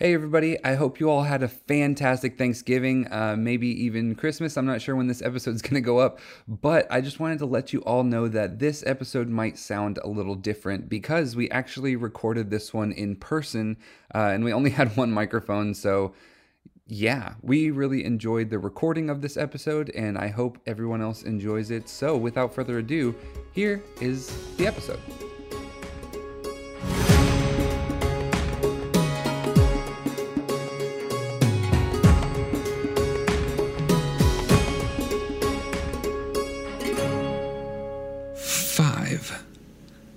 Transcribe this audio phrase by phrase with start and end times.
[0.00, 0.58] Hey, everybody.
[0.64, 4.56] I hope you all had a fantastic Thanksgiving, uh, maybe even Christmas.
[4.56, 7.38] I'm not sure when this episode is going to go up, but I just wanted
[7.38, 11.48] to let you all know that this episode might sound a little different because we
[11.50, 13.76] actually recorded this one in person
[14.12, 15.74] uh, and we only had one microphone.
[15.74, 16.12] So,
[16.88, 21.70] yeah, we really enjoyed the recording of this episode and I hope everyone else enjoys
[21.70, 21.88] it.
[21.88, 23.14] So, without further ado,
[23.52, 24.98] here is the episode.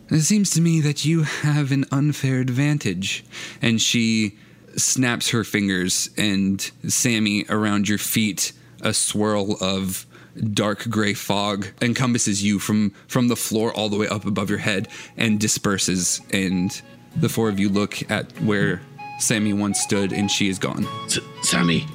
[0.10, 3.26] It seems to me that you have an unfair advantage.
[3.62, 4.38] And she
[4.78, 10.06] snaps her fingers, and Sammy, around your feet, a swirl of
[10.54, 14.60] dark gray fog encompasses you from from the floor all the way up above your
[14.60, 16.80] head and disperses and
[17.16, 18.80] the four of you look at where
[19.20, 20.86] Sammy once stood and she is gone.
[21.06, 21.88] S- Sammy,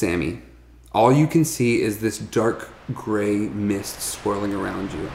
[0.00, 0.40] Sammy,
[0.94, 5.10] all you can see is this dark gray mist swirling around you.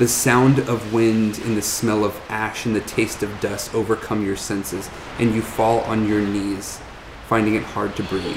[0.00, 4.26] The sound of wind and the smell of ash and the taste of dust overcome
[4.26, 4.90] your senses,
[5.20, 6.80] and you fall on your knees,
[7.28, 8.36] finding it hard to breathe.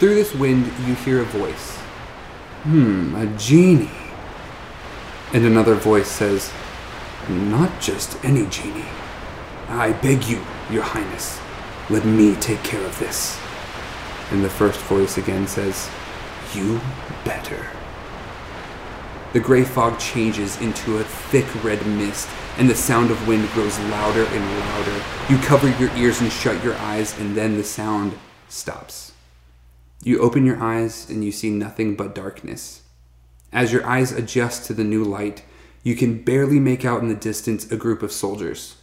[0.00, 1.76] Through this wind, you hear a voice.
[2.64, 3.90] Hmm, a genie.
[5.32, 6.52] And another voice says,
[7.26, 8.84] Not just any genie.
[9.70, 11.40] I beg you, your highness,
[11.88, 13.40] let me take care of this.
[14.30, 15.88] And the first voice again says,
[16.54, 16.80] You
[17.24, 17.66] better.
[19.32, 23.78] The gray fog changes into a thick red mist, and the sound of wind grows
[23.78, 25.02] louder and louder.
[25.28, 29.12] You cover your ears and shut your eyes, and then the sound stops.
[30.02, 32.82] You open your eyes and you see nothing but darkness.
[33.52, 35.42] As your eyes adjust to the new light,
[35.82, 38.76] you can barely make out in the distance a group of soldiers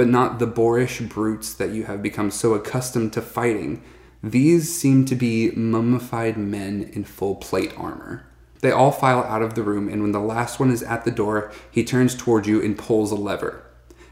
[0.00, 3.82] but not the boorish brutes that you have become so accustomed to fighting.
[4.22, 8.26] These seem to be mummified men in full plate armor.
[8.60, 11.10] They all file out of the room, and when the last one is at the
[11.10, 13.62] door, he turns toward you and pulls a lever.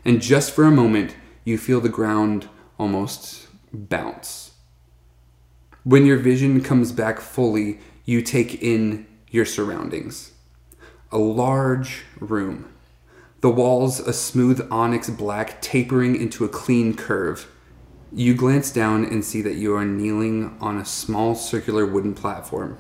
[0.04, 1.14] And just for a moment,
[1.44, 2.48] you feel the ground
[2.78, 4.52] almost bounce.
[5.84, 10.32] When your vision comes back fully, you take in your surroundings.
[11.12, 12.72] A large room.
[13.41, 17.50] The walls a smooth onyx black tapering into a clean curve.
[18.12, 22.78] You glance down and see that you are kneeling on a small circular wooden platform.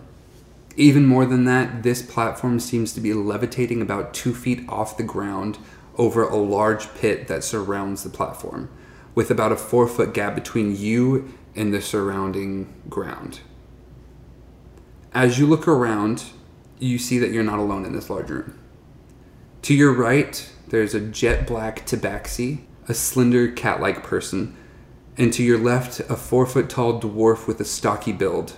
[0.76, 5.02] Even more than that, this platform seems to be levitating about two feet off the
[5.02, 5.58] ground
[5.96, 8.70] over a large pit that surrounds the platform,
[9.14, 13.40] with about a four foot gap between you and the surrounding ground.
[15.12, 16.24] As you look around,
[16.78, 18.56] you see that you're not alone in this large room.
[19.62, 24.56] To your right, there's a jet black tabaxi, a slender cat like person,
[25.18, 28.56] and to your left, a four foot tall dwarf with a stocky build.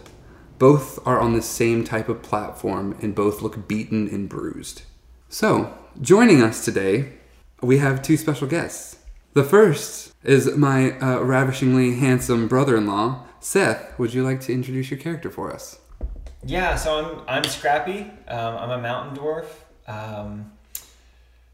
[0.59, 4.83] Both are on the same type of platform and both look beaten and bruised.
[5.31, 7.15] So, joining us today,
[7.63, 8.99] we have two special guests.
[9.33, 13.99] The first is my uh, ravishingly handsome brother in law, Seth.
[13.99, 15.79] Would you like to introduce your character for us?
[16.45, 18.11] Yeah, so I'm I'm Scrappy.
[18.29, 19.47] Um, I'm a mountain dwarf.
[19.87, 20.53] Um,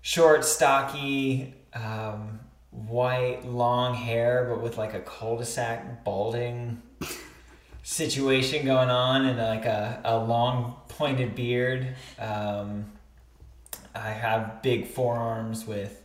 [0.01, 2.41] short, stocky, um,
[2.87, 6.83] white, long hair, but with like a cul-de-sac balding
[7.83, 11.95] situation going on, and like a, a long pointed beard.
[12.19, 12.87] Um,
[13.95, 16.03] I have big forearms with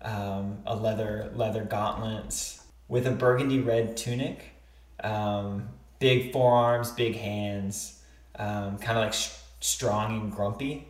[0.00, 4.54] um, a leather leather gauntlets with a burgundy red tunic.
[5.02, 5.68] Um,
[5.98, 8.00] big forearms, big hands,
[8.36, 9.30] um, kind of like sh-
[9.60, 10.86] strong and grumpy.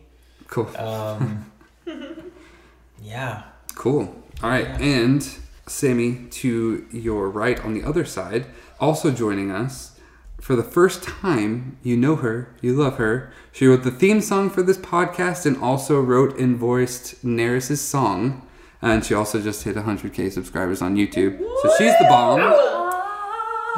[0.47, 0.75] Cool.
[0.77, 1.51] Um,
[3.03, 3.43] yeah.
[3.75, 4.13] Cool.
[4.41, 4.67] All right.
[4.79, 5.27] And
[5.67, 8.45] Sammy, to your right on the other side,
[8.79, 9.99] also joining us.
[10.39, 13.33] For the first time, you know her, you love her.
[13.51, 18.47] She wrote the theme song for this podcast and also wrote and voiced Neris's song.
[18.81, 21.37] And she also just hit 100k subscribers on YouTube.
[21.61, 22.85] So she's the bomb.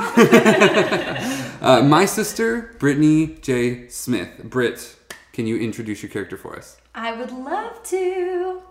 [1.62, 3.88] Uh, my sister, Brittany J.
[3.88, 4.44] Smith.
[4.44, 4.96] Britt,
[5.32, 6.78] can you introduce your character for us?
[6.96, 8.64] I would love to.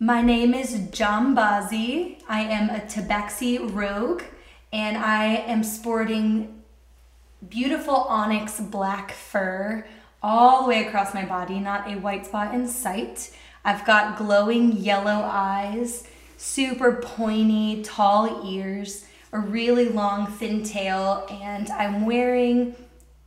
[0.00, 2.22] My name is Jambazi.
[2.28, 4.22] I am a tabaxi rogue,
[4.72, 6.62] and I am sporting
[7.48, 9.84] beautiful onyx black fur
[10.22, 13.36] all the way across my body, not a white spot in sight.
[13.64, 16.06] I've got glowing yellow eyes,
[16.36, 22.76] super pointy, tall ears, a really long, thin tail, and I'm wearing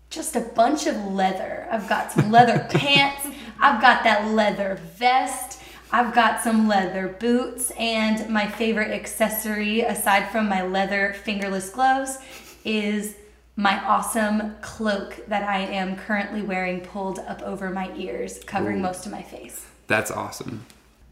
[0.09, 1.68] just a bunch of leather.
[1.69, 3.27] I've got some leather pants,
[3.59, 5.60] I've got that leather vest,
[5.93, 12.17] I've got some leather boots, and my favorite accessory, aside from my leather fingerless gloves,
[12.63, 13.15] is
[13.57, 19.05] my awesome cloak that I am currently wearing pulled up over my ears, covering most
[19.05, 19.65] of my face.
[19.88, 20.65] That's awesome.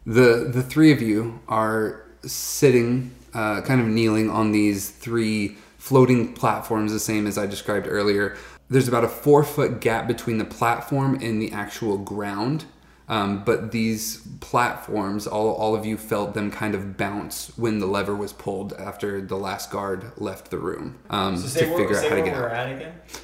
[0.06, 6.34] The the three of you are sitting, uh, kind of kneeling on these three floating
[6.34, 8.38] platforms, the same as I described earlier.
[8.70, 12.64] There's about a four foot gap between the platform and the actual ground.
[13.10, 17.88] Um, but these platforms, all, all of you felt them kind of bounce when the
[17.88, 21.98] lever was pulled after the last guard left the room um, So to where, figure
[21.98, 22.52] out how to get out.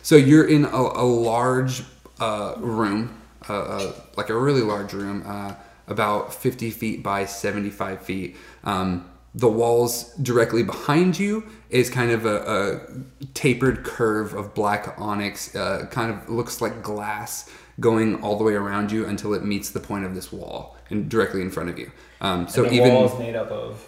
[0.02, 1.84] So you're in a, a large
[2.20, 3.16] uh, room,
[3.48, 5.54] uh, uh, like a really large room, uh,
[5.88, 8.38] about 50 feet by 75 feet.
[8.64, 14.96] Um, the walls directly behind you is kind of a, a tapered curve of black
[14.98, 19.44] onyx, uh, kind of looks like glass going all the way around you until it
[19.44, 21.92] meets the point of this wall and directly in front of you.
[22.22, 23.86] Um, so and the even wall is made up of.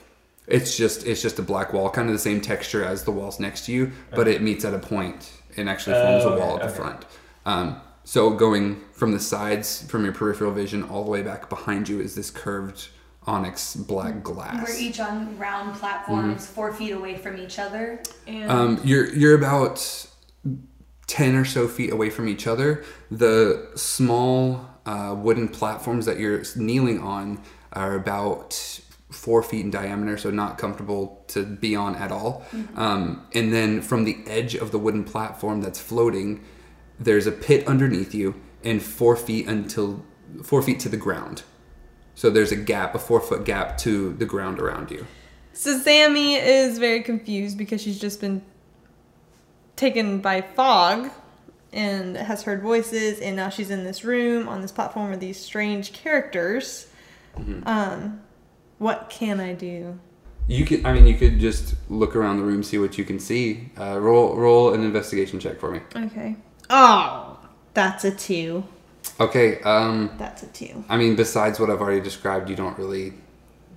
[0.48, 3.40] it's just it's just a black wall, kind of the same texture as the walls
[3.40, 6.54] next to you, but it meets at a point and actually forms Oh, a wall
[6.56, 6.76] okay, at the okay.
[6.84, 7.06] front.
[7.46, 11.90] Um, so going from the sides, from your peripheral vision, all the way back behind
[11.90, 12.88] you is this curved
[13.26, 14.66] onyx black glass.
[14.70, 18.02] We're each on round platforms, four feet away from each other.
[18.26, 20.07] And Um, you're you're about
[21.08, 22.84] ten or so feet away from each other.
[23.10, 27.42] The small uh, wooden platforms that you're kneeling on
[27.74, 32.44] are about four feet in diameter, so not comfortable to be on at all.
[32.76, 36.44] Um, and then from the edge of the wooden platform that's floating,
[37.00, 40.04] there's a pit underneath you, and four feet until
[40.44, 41.44] four feet to the ground.
[42.16, 45.06] So there's a gap, a four foot gap to the ground around you.
[45.54, 48.42] so Sammy is very confused because she's just been
[49.78, 51.10] taken by fog
[51.72, 55.40] and has heard voices, and now she's in this room on this platform with these
[55.40, 56.88] strange characters.
[57.66, 58.22] Um,
[58.80, 60.00] what can I do?
[60.48, 63.20] You could, I mean, you could just look around the room, see what you can
[63.20, 63.70] see.
[63.80, 65.82] Uh, roll, roll an investigation check for me.
[65.96, 66.36] Okay.
[66.70, 67.38] Oh,
[67.74, 68.64] that's a two.
[69.20, 69.62] Okay.
[69.62, 70.84] Um, That's a two.
[70.90, 73.14] I mean, besides what I've already described, you don't really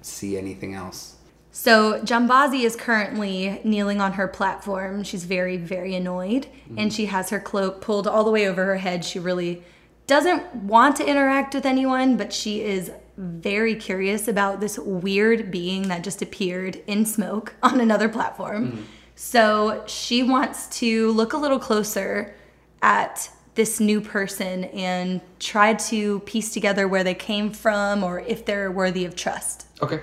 [0.03, 1.17] see anything else.
[1.53, 5.03] So Jambazi is currently kneeling on her platform.
[5.03, 8.77] She's very, very annoyed, and she has her cloak pulled all the way over her
[8.77, 9.05] head.
[9.05, 9.65] She really
[10.07, 15.89] doesn't want to interact with anyone, but she is very curious about this weird being
[15.89, 18.73] that just appeared in smoke on another platform.
[18.73, 18.83] Mm-hmm.
[19.15, 22.35] So she wants to look a little closer
[22.81, 28.47] at this new person and try to piece together where they came from or if
[28.47, 29.67] they're worthy of trust.
[29.83, 30.01] Okay.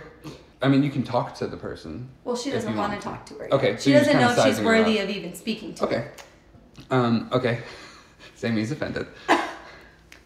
[0.61, 2.09] I mean, you can talk to the person.
[2.23, 3.53] Well, she if doesn't you want to talk to her.
[3.53, 3.81] Okay, yet.
[3.81, 5.85] so she doesn't know kinda if she's worthy of even speaking to.
[5.85, 5.87] her.
[5.87, 6.07] Okay.
[6.89, 7.29] Um.
[7.31, 7.59] Okay.
[8.35, 9.07] Sammy's offended.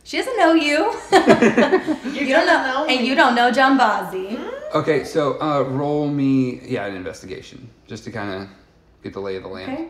[0.03, 0.91] She doesn't know you.
[2.11, 4.51] you don't know, and you don't know Jambazi.
[4.73, 5.03] Okay.
[5.03, 8.49] So, uh, roll me, yeah, an investigation, just to kind of
[9.03, 9.71] get the lay of the land.
[9.71, 9.87] Okay.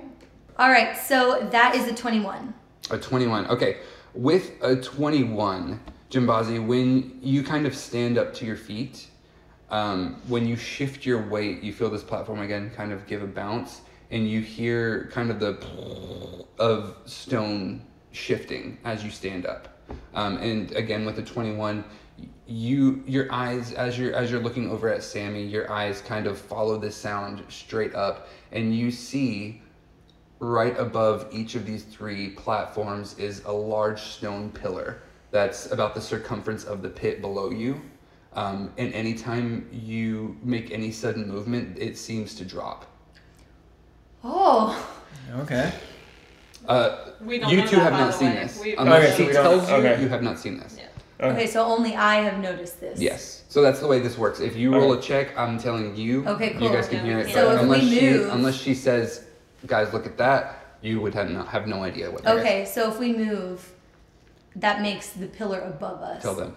[0.60, 0.98] All right.
[0.98, 2.54] So that is a twenty-one.
[2.90, 3.48] A 21.
[3.48, 3.78] Okay.
[4.14, 5.80] With a 21,
[6.10, 9.08] Jambazi, when you kind of stand up to your feet,
[9.72, 13.28] um, when you shift your weight, you feel this platform again kind of give a
[13.28, 19.80] bounce, and you hear kind of the of stone shifting as you stand up.
[20.14, 21.84] Um, and again, with the 21,
[22.46, 26.38] you your eyes as you're as you're looking over at Sammy, your eyes kind of
[26.38, 29.62] follow this sound straight up, and you see
[30.40, 36.02] right above each of these three platforms is a large stone pillar that's about the
[36.02, 37.80] circumference of the pit below you.
[38.34, 42.86] Um, and anytime you make any sudden movement, it seems to drop.
[44.24, 44.88] Oh.
[45.40, 45.74] Okay.
[46.68, 48.44] Uh, We don't you know two that, have not seen way.
[48.44, 48.60] this.
[48.62, 50.02] We- Unless Okay, she we tells you, okay.
[50.02, 50.78] you have not seen this.
[51.20, 51.46] Okay.
[51.48, 53.00] So only I have noticed this.
[53.00, 53.44] Yes.
[53.50, 54.40] So that's the way this works.
[54.40, 55.00] If you roll Okay.
[55.00, 56.26] a check, I'm telling you.
[56.26, 56.64] Okay, cool.
[56.64, 57.34] You guys can Yeah, hear it.
[57.34, 59.24] So but if we unless she move- unless she says,
[59.68, 62.42] guys, look at that, you would have no, have no idea what that is.
[62.42, 62.66] Okay.
[62.66, 63.72] So if we move,
[64.56, 66.24] that makes the pillar above us.
[66.24, 66.56] Tell them.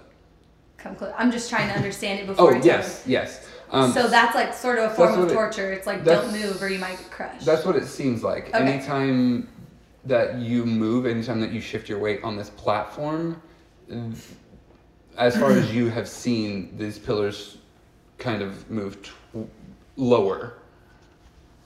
[0.78, 1.12] Come close.
[1.16, 2.52] I'm just trying to understand it before.
[2.52, 3.48] Oh I tell yes, yes.
[3.70, 5.72] Um, so that's like sort of a form of what it- torture.
[5.72, 7.44] It's like don't move or you might get crushed.
[7.46, 8.48] That's what it seems like.
[8.48, 8.58] Okay.
[8.58, 9.48] Anytime
[10.04, 13.40] that you move, anytime that you shift your weight on this platform,
[15.16, 17.58] as far as you have seen, these pillars
[18.18, 19.10] kind of move t-
[19.96, 20.54] lower.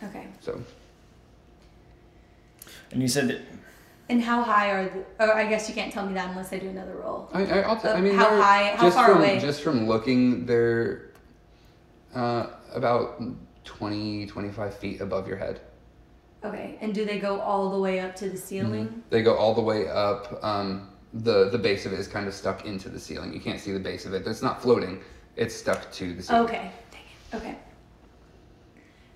[0.02, 0.28] okay.
[0.40, 0.60] So
[2.92, 3.40] And you said that
[4.10, 5.04] And how high are the?
[5.20, 7.28] Oh, I guess you can't tell me that unless I do another roll.
[7.34, 9.38] I, I, I'll t- I mean, how high- how just far from, away?
[9.38, 11.10] Just from looking, they're
[12.14, 13.20] uh, about
[13.64, 15.60] 20, 25 feet above your head.
[16.42, 16.78] Okay.
[16.80, 18.36] And do they go all the way up to the Mm-hmm.
[18.46, 19.02] ceiling?
[19.10, 20.42] They go all the way up.
[20.42, 23.32] Um, the the base of it is kind of stuck into the ceiling.
[23.34, 24.26] You can't see the base of it.
[24.26, 25.00] It's not floating.
[25.36, 26.42] It's stuck to the ceiling.
[26.44, 26.70] Okay.
[26.90, 27.00] Dang
[27.32, 27.36] it.
[27.36, 27.56] Okay.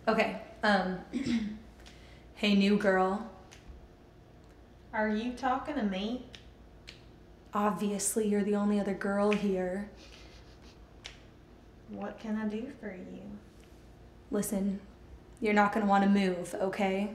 [0.08, 0.36] Okay.
[0.62, 0.98] Um.
[2.34, 3.26] hey, new girl.
[4.92, 6.26] Are you talking to me?
[7.54, 9.90] Obviously, you're the only other girl here.
[11.88, 13.22] What can I do for you?
[14.30, 14.80] Listen,
[15.40, 17.10] you're not gonna want to move, okay?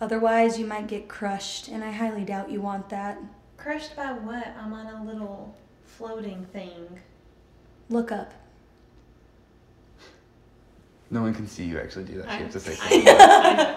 [0.00, 3.18] Otherwise, you might get crushed, and I highly doubt you want that.
[3.56, 4.46] Crushed by what?
[4.58, 7.00] I'm on a little floating thing.
[7.90, 8.32] Look up.
[11.10, 12.26] No one can see you actually do that.
[12.26, 13.74] So you have to say I- something.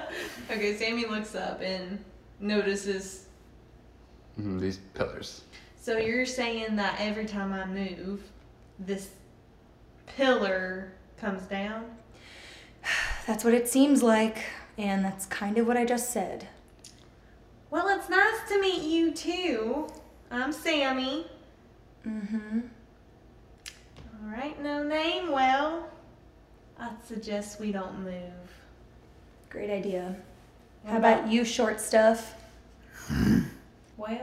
[0.58, 2.04] Okay, Sammy looks up and
[2.42, 3.28] notices.
[4.40, 5.42] Mhm, these pillars.
[5.80, 8.22] So you're saying that every time I move,
[8.80, 9.10] this
[10.06, 11.86] pillar comes down?
[13.28, 14.44] That's what it seems like,
[14.78, 16.48] and that's kind of what I just said.
[17.70, 19.88] Well, it's nice to meet you too.
[20.32, 21.28] I'm Sammy.
[22.06, 22.60] Mm-hmm.
[24.24, 25.32] All right, no name.
[25.32, 25.88] Well,
[26.80, 28.34] I'd suggest we don't move.
[29.50, 30.16] Great idea.
[30.84, 32.36] What How about you, short stuff?
[33.98, 34.22] Well,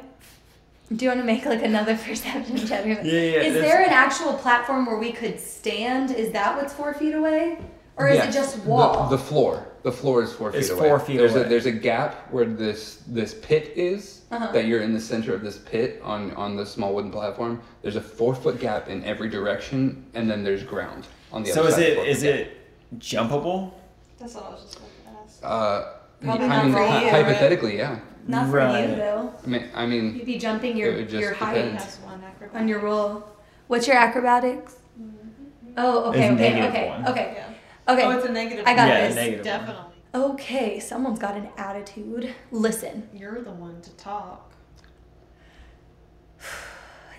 [0.94, 2.84] Do you want to make like another perception check?
[2.86, 6.10] Yeah, yeah, Is there an actual platform where we could stand?
[6.10, 7.58] Is that what's four feet away,
[7.96, 8.28] or is Yes.
[8.34, 9.08] it just The- wall?
[9.08, 9.66] The, floor.
[9.82, 10.88] The floor is four feet It's away.
[10.88, 11.44] four feet there's away.
[11.44, 14.22] A, there's a gap where this this pit is.
[14.30, 14.52] Uh-huh.
[14.52, 17.62] That you're in the center of this pit on on the small wooden platform.
[17.82, 21.60] There's a four foot gap in every direction, and then there's ground on the So
[21.60, 21.82] other is side.
[21.84, 23.72] of it the four is foot it jumpable?
[24.18, 25.38] that's what I was just going to ask.
[25.42, 27.10] Uh, Probably I not mean, for hy- you.
[27.10, 28.00] hypothetically, yeah.
[28.26, 28.88] Not for Right.
[28.90, 29.32] you though.
[29.44, 31.78] I mean, I mean, You'd be jumping your It your height depend.
[31.78, 32.60] has one acrobat.
[32.60, 33.24] on your roll.
[33.68, 34.76] What's your acrobatics?
[35.00, 35.72] Mm-hmm.
[35.76, 37.08] Oh, okay, It's okay, negative okay, one.
[37.08, 37.92] okay, Yeah.
[37.94, 38.02] okay.
[38.04, 38.64] Oh, it's a negative.
[38.66, 39.14] I got Yeah, this.
[39.16, 39.46] negative.
[39.46, 39.58] one.
[39.60, 39.84] Definitely.
[40.14, 42.34] Okay, someone's got an attitude.
[42.50, 44.52] Listen, You're the one to talk.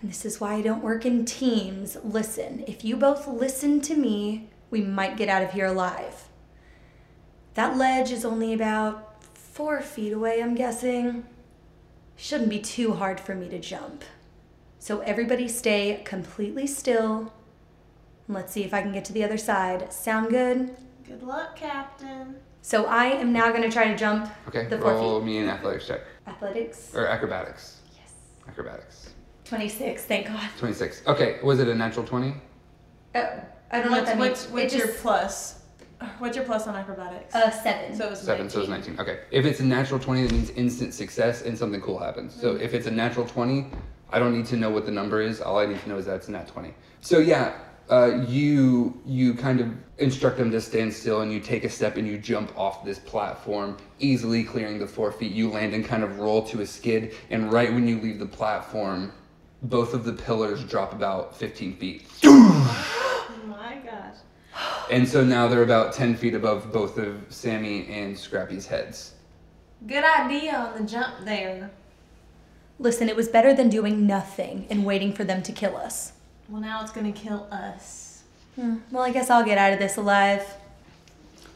[0.01, 1.97] and this is why I don't work in teams.
[2.03, 6.28] Listen, if you both listen to me, we might get out of here alive.
[7.55, 11.25] That ledge is only about four feet away, I'm guessing.
[12.15, 14.03] Shouldn't be too hard for me to jump.
[14.79, 17.33] So everybody stay completely still.
[18.27, 19.91] Let's see if I can get to the other side.
[19.91, 20.75] Sound good?
[21.05, 22.35] Good luck, Captain.
[22.61, 24.67] So I am now going to try to jump okay.
[24.67, 25.25] the four roll feet.
[25.25, 26.91] me an athletics check Athletics.
[26.93, 27.77] or acrobatics.
[27.95, 28.13] Yes.
[28.47, 29.09] Acrobatics.
[29.45, 30.47] 26, thank God.
[30.59, 31.01] Twenty six.
[31.07, 31.39] Okay.
[31.41, 32.35] Was it a natural twenty?
[33.15, 33.25] Uh,
[33.71, 34.53] I don't know what What's, that what's, means.
[34.53, 35.58] what's It your just- plus?
[36.19, 37.35] What's your plus on acrobatics?
[37.35, 37.95] Uh, seven.
[37.95, 38.95] so it was Seven, so it's 19.
[38.95, 38.99] 19.
[39.15, 39.23] Okay.
[39.31, 42.33] If it's a natural 20, that means instant success and something cool happens.
[42.39, 42.63] So Mm-hmm.
[42.63, 43.67] if it's a natural 20,
[44.11, 45.41] I don't need to know what the number is.
[45.41, 46.73] All I need to know is that it's a nat 20.
[47.01, 47.53] So yeah,
[47.89, 51.97] uh, you you kind of instruct them to stand still and you take a step
[51.97, 55.31] and you jump off this platform, easily clearing the four feet.
[55.31, 57.13] You land and kind of roll to a skid.
[57.29, 59.11] And right when you leave the platform,
[59.63, 62.07] both of the pillars drop about 15 feet.
[63.69, 64.15] Oh my gosh.
[64.91, 69.13] And so now they're about 10 feet above both of Sammy and Scrappy's heads.
[69.85, 71.69] Good idea on the jump there.
[72.79, 76.13] Listen, it was better than doing nothing and waiting for them to kill us.
[76.47, 78.23] Well, now it's gonna kill us.
[78.55, 80.43] Hmm, Well, I guess I'll get out of this alive.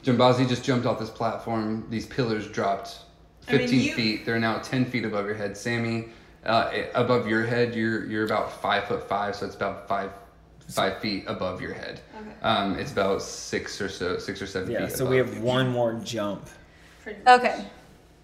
[0.03, 1.87] Jambazi just jumped off this platform.
[1.89, 2.99] These pillars dropped
[3.47, 4.25] I mean, 15 you- feet.
[4.25, 5.57] They're now 10 feet above your head.
[5.57, 6.09] Sammy,
[6.45, 10.11] uh, above your head, you're you're about five foot five, so it's about five
[10.69, 12.01] five feet above your head.
[12.19, 12.29] Okay.
[12.41, 14.87] Um, it's about six or so, six or seven Yeah.
[14.87, 14.95] feet.
[14.95, 15.41] So we have you.
[15.41, 16.47] one more jump.
[17.27, 17.65] Okay.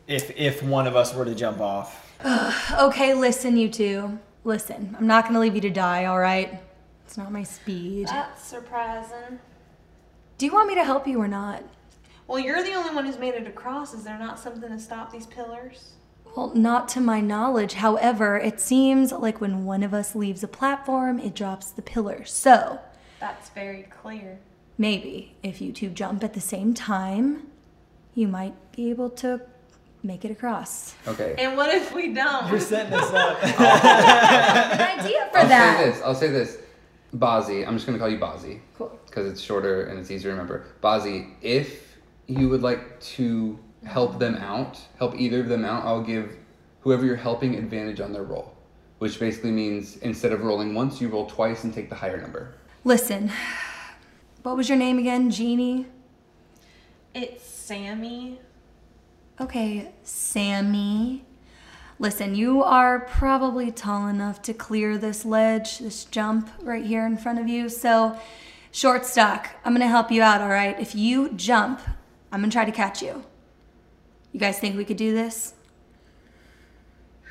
[0.08, 2.06] If if one of us were to jump off.
[2.80, 4.20] Okay, listen, you two.
[4.44, 6.62] Listen, I'm not gonna leave you to die, alright?
[7.06, 8.08] It's not my speed.
[8.08, 9.40] That's surprising.
[10.38, 11.64] Do you want me to help you or not?
[12.28, 13.94] Well, you're the only one who's made it across.
[13.94, 15.94] Is there not something to stop these pillars?
[16.40, 17.74] Well, not to my knowledge.
[17.74, 22.24] However, it seems like when one of us leaves a platform, it drops the pillar.
[22.24, 22.80] So,
[23.20, 24.40] That's very clear.
[24.78, 27.48] maybe if you two jump at the same time,
[28.16, 29.42] you might be able to
[30.02, 30.96] make it across.
[31.10, 31.36] Okay.
[31.38, 32.50] And what if we don't?
[32.50, 33.44] You're setting us up.
[33.44, 35.78] An idea for I'll that.
[35.78, 36.02] say this.
[36.04, 36.58] I'll say this.
[37.18, 38.62] Bazi, I'm just gonna call you Bazi.
[38.78, 38.98] Cool.
[39.08, 40.68] Because it's shorter and it's easier to remember.
[40.82, 46.04] Bazi, if you would like to help them out, help either of them out, I'll
[46.04, 46.36] give
[46.82, 48.56] whoever you're helping advantage on their roll.
[49.00, 52.56] Which basically means instead of rolling once, you roll twice and take the higher number.
[52.84, 53.32] Listen,
[54.44, 55.32] what was your name again?
[55.32, 55.88] Jeannie?
[57.14, 58.40] It's Sammy.
[59.40, 61.24] Okay, Sammy.
[61.98, 67.18] Listen, you are probably tall enough to clear this ledge, this jump right here in
[67.18, 67.68] front of you.
[67.70, 68.18] So,
[68.72, 70.80] short stock, I'm gonna help you out, all right?
[70.80, 71.82] If you jump,
[72.32, 73.24] I'm gonna try to catch you.
[74.32, 75.54] You guys think we could do this?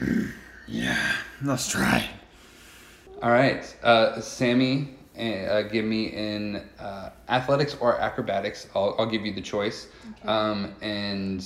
[0.71, 0.99] Yeah,
[1.43, 2.07] let's try.
[3.23, 8.69] All right, uh, Sammy, uh, give me in uh, athletics or acrobatics.
[8.75, 9.89] I'll, I'll give you the choice.
[10.27, 11.43] Um, and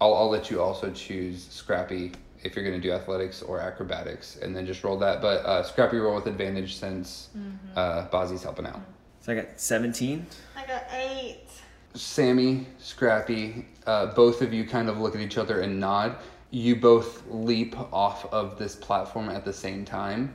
[0.00, 2.10] I'll, I'll let you also choose Scrappy
[2.42, 5.22] if you're going to do athletics or acrobatics, and then just roll that.
[5.22, 7.28] But uh, Scrappy roll with advantage since
[7.76, 8.80] uh, Bazi's helping out.
[9.20, 10.26] So I got 17.
[10.56, 11.46] I got eight.
[11.94, 16.16] Sammy, Scrappy, uh, both of you kind of look at each other and nod.
[16.50, 20.32] You both leap off of this platform at the same time.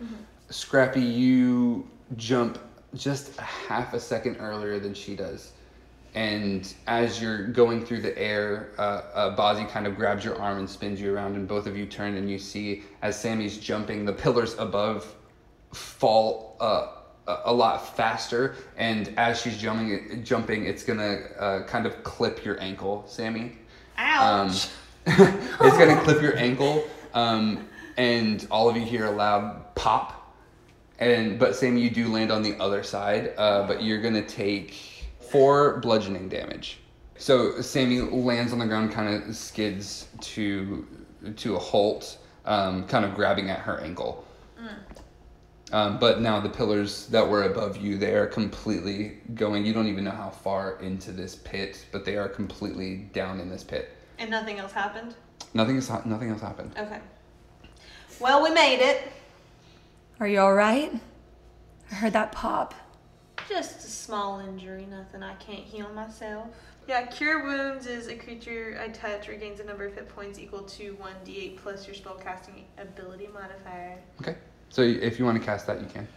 [0.49, 2.57] Scrappy, you jump
[2.95, 5.53] just a half a second earlier than she does.
[6.15, 10.57] And as you're going through the air, uh, uh, Bazi kind of grabs your arm
[10.57, 14.05] and spins you around, and both of you turn and you see as Sammy's jumping,
[14.05, 15.15] the pillars above
[15.73, 16.87] fall uh,
[17.27, 18.55] a- lot faster.
[18.77, 23.57] And as she's jumping, jumping, it's gonna uh, kind of clip your ankle, Sammy.
[23.97, 24.69] Um, Ouch.
[25.05, 27.67] it's gonna clip your ankle, um,
[27.97, 30.35] and all of you hear a loud pop.
[30.99, 34.75] And but Sammy, you do land on the other side, uh, but you're gonna take
[35.19, 36.79] four bludgeoning damage.
[37.17, 40.85] So Sammy lands on the ground, kind of skids to
[41.35, 44.23] to a halt, um, kind of grabbing at her ankle.
[45.73, 49.65] Um, but now the pillars that were above you, they are completely going.
[49.65, 53.49] You don't even know how far into this pit, but they are completely down in
[53.49, 53.89] this pit.
[54.17, 55.13] and nothing else happened?
[55.53, 56.71] Nothing has hap- nothing else happened.
[56.77, 56.99] Okay.
[58.19, 59.11] Well, we made it.
[60.19, 60.91] Are you all right?
[61.91, 62.73] I heard that pop.
[63.49, 66.47] Just a small injury, nothing I can't heal myself.
[66.87, 70.63] Yeah, Cure Wounds is a creature I touch regains a number of hit points equal
[70.63, 73.99] to 1d8 plus your spellcasting ability modifier.
[74.21, 74.35] Okay.
[74.69, 76.07] So if you want to cast that, you can.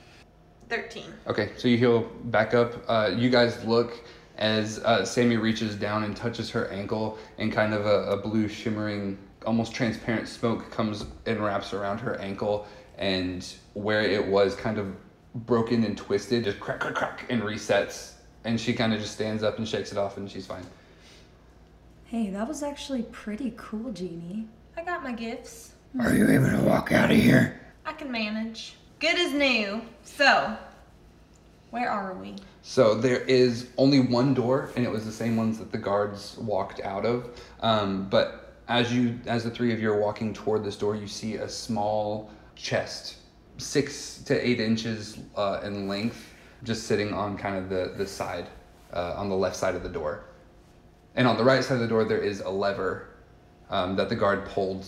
[0.69, 1.05] 13.
[1.27, 1.51] Okay.
[1.57, 2.75] So you heal back up.
[2.89, 4.05] Uh, you guys look
[4.41, 8.49] as uh, Sammy reaches down and touches her ankle, and kind of a, a blue
[8.49, 14.79] shimmering, almost transparent smoke comes and wraps around her ankle, and where it was kind
[14.79, 14.95] of
[15.35, 18.15] broken and twisted, just crack, crack, crack, and resets.
[18.45, 20.65] And she kind of just stands up and shakes it off, and she's fine.
[22.05, 24.49] Hey, that was actually pretty cool, Jeannie.
[24.77, 25.75] I got my gifts.
[26.01, 27.61] Are you able to walk out of here?
[27.91, 28.77] I can manage.
[29.01, 29.83] Good as new.
[30.05, 30.57] So,
[31.71, 32.37] where are we?
[32.63, 36.39] So there is only one door, and it was the same ones that the guards
[36.39, 37.37] walked out of.
[37.59, 41.09] Um, but as you, as the three of you are walking toward this door, you
[41.09, 43.17] see a small chest,
[43.59, 48.47] six to eight inches uh, in length, just sitting on kind of the the side,
[48.93, 50.27] uh, on the left side of the door.
[51.17, 53.09] And on the right side of the door, there is a lever
[53.69, 54.87] um, that the guard pulled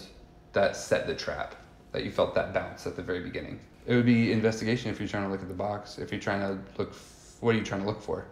[0.52, 1.56] that set the trap.
[1.92, 3.60] That you felt that bounce at the very beginning.
[3.86, 5.98] It would be investigation if you're trying to look at the box.
[5.98, 8.24] If you're trying to look, f- what are you trying to look for?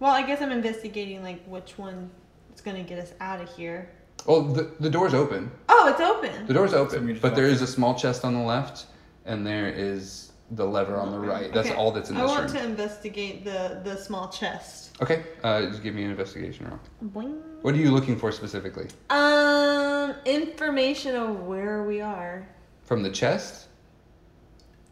[0.00, 2.10] Well, I guess I'm investigating like which one
[2.54, 3.90] is going to get us out of here.
[4.26, 5.50] Oh, the, the door's open.
[5.68, 6.46] Oh, it's open.
[6.46, 8.86] The door's we open, just but there is a small chest on the left,
[9.26, 11.52] and there is the lever on the right.
[11.52, 11.76] That's Okay.
[11.76, 12.62] all that's in I this want room.
[12.62, 14.96] to investigate the the small chest.
[15.02, 16.78] Okay, uh, just give me an investigation roll.
[17.12, 17.40] Boing.
[17.62, 18.88] What are you looking for specifically?
[19.10, 22.48] Um, information of where we are.
[22.86, 23.66] From the chest?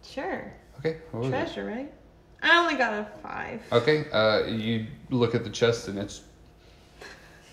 [0.05, 0.53] Sure.
[0.79, 0.99] Okay.
[1.13, 1.33] what was it?
[1.33, 1.93] Treasure, right?
[2.43, 3.63] I only got a five.
[3.73, 6.23] Okay, uh, you look at the chest, and it's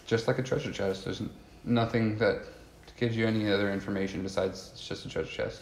[0.06, 1.06] just like a treasure chest.
[1.06, 1.22] There's
[1.64, 2.42] nothing that
[2.98, 5.62] gives you any other information besides it's just a treasure chest.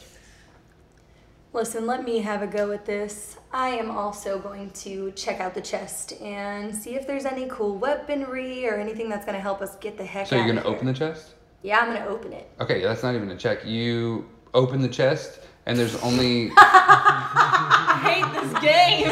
[1.51, 3.37] Listen, let me have a go at this.
[3.51, 7.75] I am also going to check out the chest and see if there's any cool
[7.75, 10.27] weaponry or anything that's gonna help us get the heck out.
[10.29, 11.33] So you're gonna open the chest?
[11.63, 12.49] Yeah, I'm gonna open it.
[12.61, 13.65] Okay, that's not even a check.
[13.65, 16.51] You open the chest, and there's only.
[16.57, 19.07] I hate this game.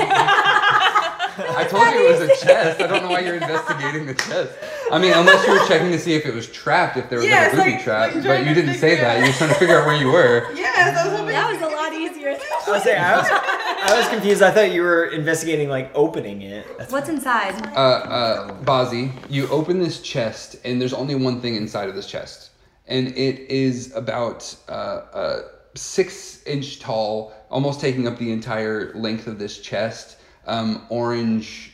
[1.39, 2.81] I told you it was a chest.
[2.81, 4.53] I don't know why you're investigating the chest.
[4.91, 7.27] I mean, unless you were checking to see if it was trapped, if there was
[7.27, 9.17] Yes, like a booby like- trap, like but trying you to didn't say figure that.
[9.17, 10.51] out- You were trying to figure out where you were.
[10.55, 11.33] yes, I was hoping.
[11.35, 12.29] That was a lot easier.
[12.67, 14.41] I was saying, I was, I was confused.
[14.41, 16.65] I thought you were investigating like opening it.
[16.77, 17.53] That's What's inside?
[17.67, 22.07] Uh, uh, Bazi, you open this chest, and there's only one thing inside of this
[22.07, 22.49] chest,
[22.87, 25.41] and it is about uh, uh,
[25.75, 31.73] six inch tall, almost taking up the entire length of this chest, um, orange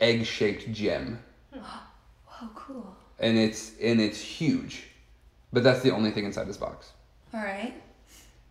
[0.00, 1.18] egg shaped gem.
[2.42, 2.96] Oh, cool.
[3.18, 4.84] And it's and it's huge.
[5.52, 6.92] But that's the only thing inside this box.
[7.34, 7.74] All right.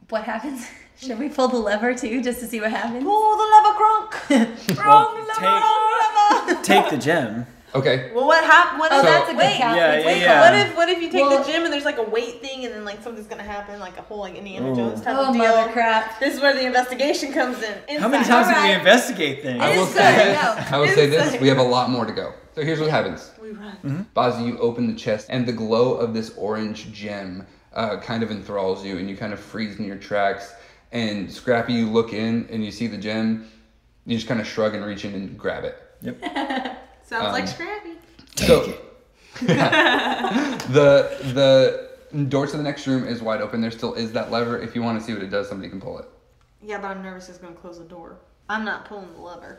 [0.09, 0.67] What happens?
[1.01, 3.03] Should we pull the lever too, just to see what happens?
[3.03, 4.77] Pull the lever, Kronk.
[4.77, 6.55] Well, lever.
[6.55, 7.47] take, take the gem.
[7.75, 8.12] Okay.
[8.15, 8.79] Well, what happened?
[8.79, 9.77] What Oh, if that's a good wait, count.
[9.77, 10.41] Yeah, It's yeah, yeah.
[10.41, 12.65] What if what if you take Well- the gym and there's like a weight thing
[12.65, 14.75] and then like something's gonna happen like a whole like Indiana Ooh.
[14.75, 15.43] Jones type Oh, of deal?
[15.45, 16.19] mother crap.
[16.19, 17.99] This is where the investigation comes in.
[17.99, 18.43] How many Inside.
[18.43, 19.62] times did we investigate things?
[19.62, 20.41] I will say this.
[20.41, 20.75] no.
[20.75, 21.39] I will say this.
[21.41, 22.34] We have a lot more to go.
[22.55, 23.32] So here's what happens.
[23.41, 24.08] We run.
[24.15, 28.32] Bazi, you open the chest, and the glow of this orange gem uh, kind of
[28.32, 30.53] enthralls you, and you kind of freeze in your tracks.
[30.91, 33.47] And Scrappy, you look in and you see the gem.
[34.05, 35.77] You just kind of shrug and reach in and grab it.
[36.01, 36.75] Yep.
[37.09, 37.93] Sounds Um, like Scrappy.
[38.35, 38.77] so,
[39.41, 40.59] the
[42.13, 43.61] the door to the next room is wide open.
[43.61, 44.59] There still is that lever.
[44.61, 46.05] If you want to see what it does, somebody can pull it.
[46.61, 48.17] Yeah, but I'm nervous it's gonna close the door.
[48.47, 49.57] I'm not pulling the lever.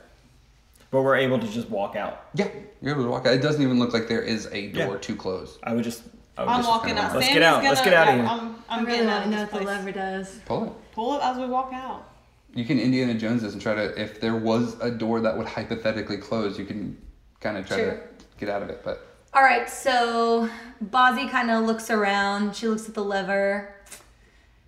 [0.92, 2.26] But we're able to just walk out.
[2.34, 2.48] Yeah,
[2.80, 3.34] you're able to walk out.
[3.34, 4.98] It doesn't even look like there is a door Yeah.
[5.00, 5.58] to close.
[5.64, 6.04] I would just.
[6.38, 7.14] I would I'm just walking kinda out.
[7.16, 7.64] Let's get Sammy's out.
[7.64, 8.24] Let's get out of here.
[8.24, 10.38] I'm, I'm I really getting out want of to know what the lever does.
[10.46, 10.72] Pull it.
[10.92, 12.06] Pull it as we walk out.
[12.54, 14.00] You can Indiana Jones this and try to.
[14.00, 16.96] If there was a door that would hypothetically close, you can
[17.40, 17.90] kind of try Sure.
[17.92, 18.00] to
[18.38, 18.83] get out of it.
[18.85, 20.48] But All right, so
[20.85, 22.57] Bazi kind of looks around.
[22.57, 23.74] She looks at the lever.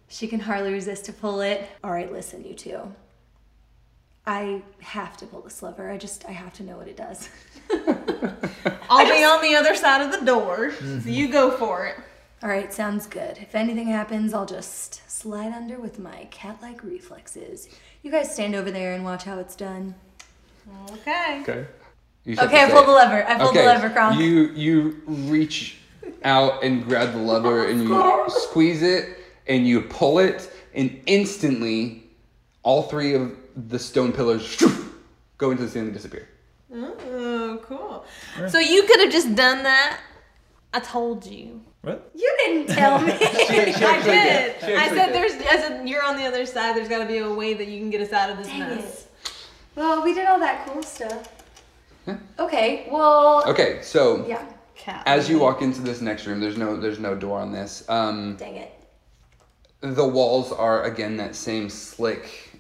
[0.08, 1.68] She can hardly resist to pull it.
[1.82, 2.92] All right, listen, you two.
[4.26, 5.90] I have to pull this lever.
[5.90, 7.28] I just, I have to know what it does.
[8.90, 11.96] I'll be on the other side of the door, so you go for it.
[12.42, 13.38] All right, sounds good.
[13.38, 17.68] If anything happens, I'll just slide under with my cat like reflexes.
[18.02, 19.94] You guys stand over there and watch how it's done.
[20.90, 21.40] Okay.
[21.42, 21.66] okay.
[22.24, 23.26] You Okay, I say pulled the lever.
[23.26, 23.62] I pulled okay.
[23.62, 24.20] the lever, Kronk.
[24.20, 25.78] You you reach
[26.24, 32.04] out and grab the lever and you squeeze it and you pull it and instantly
[32.62, 33.36] all three of
[33.68, 34.62] the stone pillars
[35.38, 36.28] go into the ceiling and disappear.
[36.74, 38.04] Oh, cool.
[38.48, 40.00] So you could have just done that.
[40.72, 41.60] I told you.
[41.82, 42.10] What?
[42.14, 43.12] You didn't tell me.
[43.20, 44.60] I did.
[44.60, 45.14] She I said did.
[45.14, 45.32] there's.
[45.32, 46.76] I said you're on the other side.
[46.76, 48.60] There's got to be a way that you can get us out of this Dang
[48.60, 49.08] mess.
[49.74, 51.41] well, we did all that cool stuff.
[52.06, 52.16] Yeah.
[52.38, 53.44] Okay, well.
[53.46, 55.02] Okay, so Yeah, Cat.
[55.06, 57.88] as you walk into this next room, there's no there's no door on this.
[57.88, 58.72] Um, dang it.
[59.80, 62.50] The walls are again that same slick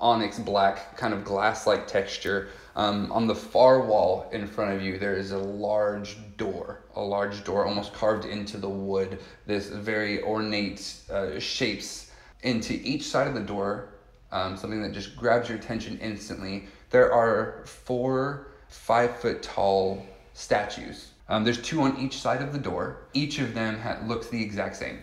[0.00, 2.48] onyx black kind of glass like texture.
[2.74, 7.02] Um, on the far wall in front of you, there is a large door, a
[7.02, 9.18] large door almost carved into the wood.
[9.46, 12.10] This very ornate uh, shapes
[12.42, 13.88] into each side of the door.
[14.30, 16.64] Um, something that just grabs your attention instantly.
[16.88, 20.04] There are four five foot tall
[20.34, 21.10] statues.
[21.28, 23.06] Um, there's two on each side of the door.
[23.12, 24.98] Each of them ha- looks the exact same.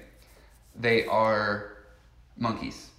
[0.76, 1.78] They are
[2.38, 2.90] monkeys.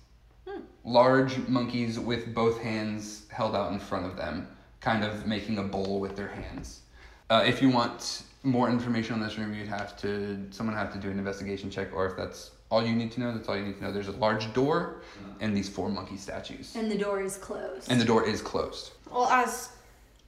[0.85, 4.49] Large monkeys with both hands held out in front of them,
[4.81, 6.81] kind of making a bowl with their hands.
[7.29, 10.99] Uh, if you want more information on this room, you'd have to, someone have to
[10.99, 13.65] do an investigation check, or if that's all you need to know, that's all you
[13.65, 13.93] need to know.
[13.93, 15.03] There's a large door
[15.41, 16.75] and these four monkey statues.
[16.75, 17.91] And the door is closed.
[17.91, 18.93] And the door is closed.
[19.11, 19.71] Well, as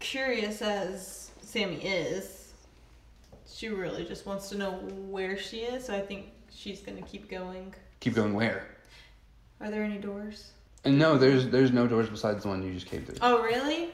[0.03, 2.53] curious as Sammy is,
[3.47, 4.73] she really just wants to know
[5.09, 5.87] where she is.
[5.87, 7.73] So I think she's gonna keep going.
[8.01, 8.67] Keep going where?
[9.61, 10.51] Are there any doors?
[10.85, 13.17] And no, there's there's no doors besides the one you just came through.
[13.23, 13.91] Oh, really?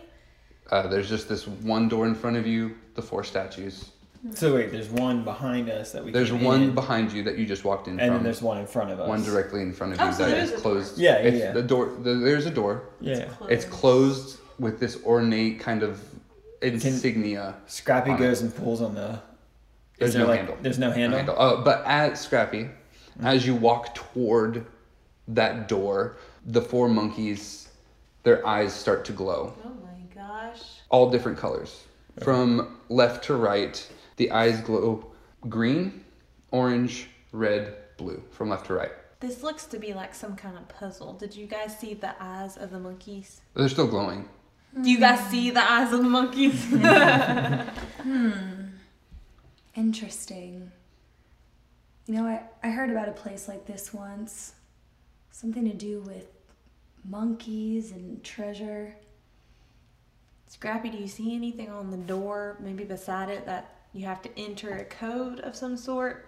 [0.70, 3.90] Uh, there's just this one door in front of you, the four statues.
[4.34, 6.10] So wait, there's one behind us that we.
[6.10, 8.14] There's came one in, behind you that you just walked in and from.
[8.14, 9.08] then there's one in front of us.
[9.08, 10.98] one directly in front of Oh, you so that there is is a closed.
[10.98, 11.52] Yeah, yeah, It's yeah.
[11.52, 11.94] The door.
[12.02, 12.88] The, there's a door.
[13.00, 13.28] Yeah.
[13.48, 16.00] It's closed with this ornate kind of
[16.62, 17.54] insignia.
[17.66, 18.20] Scrappy on it.
[18.20, 19.20] goes and pulls on the.
[19.98, 20.56] There's is there no like, handle.
[20.62, 21.18] There's no No handle.
[21.18, 21.38] handle.
[21.40, 22.68] Uh, but as Scrappy,
[23.22, 24.64] as you walk toward
[25.28, 26.16] that door,
[26.46, 27.68] the four monkeys,
[28.22, 29.54] their eyes start to glow.
[29.64, 30.62] Oh my gosh.
[30.90, 31.84] all different colors.
[32.22, 35.04] From left to right, the eyes glow
[35.48, 36.04] green,
[36.50, 38.22] orange, red, blue.
[38.30, 38.90] From left to right.
[39.20, 41.12] This looks to be like some kind of puzzle.
[41.14, 43.40] Did you guys see the eyes of the monkeys?
[43.54, 44.28] They're still glowing.
[44.74, 46.64] Do you guys see the eyes of the monkeys?
[46.64, 46.82] Hmm.
[48.02, 48.64] Hmm.
[49.74, 50.70] Interesting.
[52.06, 54.54] You know, I, I heard about a place like this once.
[55.30, 56.26] Something to do with
[57.04, 58.94] monkeys and treasure.
[60.46, 64.30] Scrappy, do you see anything on the door, maybe beside it, that you have to
[64.38, 66.26] enter a code of some sort?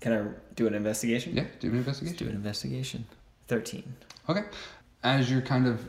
[0.00, 1.34] Can I do an investigation?
[1.34, 3.06] Yeah, do an Let's do an investigation.
[3.48, 3.94] Thirteen.
[4.28, 4.44] Okay.
[5.02, 5.88] As you're kind of,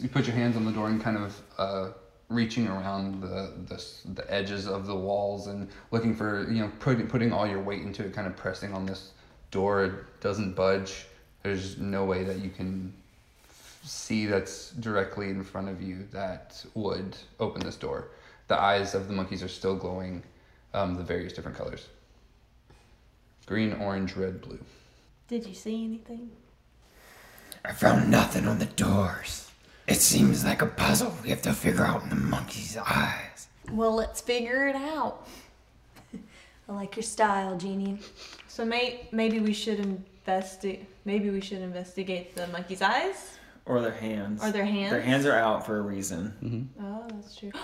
[0.00, 1.88] you put your hands on the door and kind of uh,
[2.28, 7.06] reaching around the, the the edges of the walls and looking for you know putting
[7.06, 9.12] putting all your weight into it, kind of pressing on this
[9.50, 11.06] door It doesn't budge.
[11.42, 12.92] There's no way that you can
[13.82, 18.08] see that's directly in front of you that would open this door.
[18.48, 20.22] The eyes of the monkeys are still glowing
[20.74, 21.86] um, the various different colors
[23.46, 24.60] green, orange, red, blue.
[25.26, 26.30] Did you see anything?
[27.64, 29.49] I found nothing on the doors.
[29.90, 33.48] It seems like a puzzle we have to figure out in the monkey's eyes.
[33.72, 35.26] Well, let's figure it out.
[36.68, 37.98] I like your style, Jeannie.
[38.46, 40.86] So may- maybe we should investigate.
[41.04, 44.44] Maybe we should investigate the monkey's eyes Or their hands.
[44.44, 44.90] or their hands.
[44.92, 46.70] Their hands are out for a reason.
[46.80, 47.52] Oh, that's true.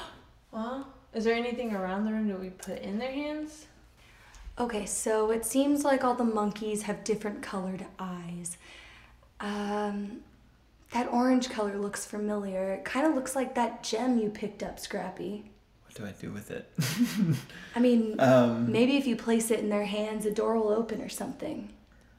[0.53, 3.67] Well, is there anything around the room that we put in their hands?
[4.59, 8.57] Okay, so it seems like all the monkeys have different colored eyes.
[9.39, 10.21] Um,
[10.93, 12.73] that orange color looks familiar.
[12.73, 15.51] It kind of looks like that gem you picked up, Scrappy.
[15.85, 16.71] What do I do with it?
[17.77, 21.01] I mean, Um, maybe if you place it in their hands, a door will open
[21.03, 21.71] or something.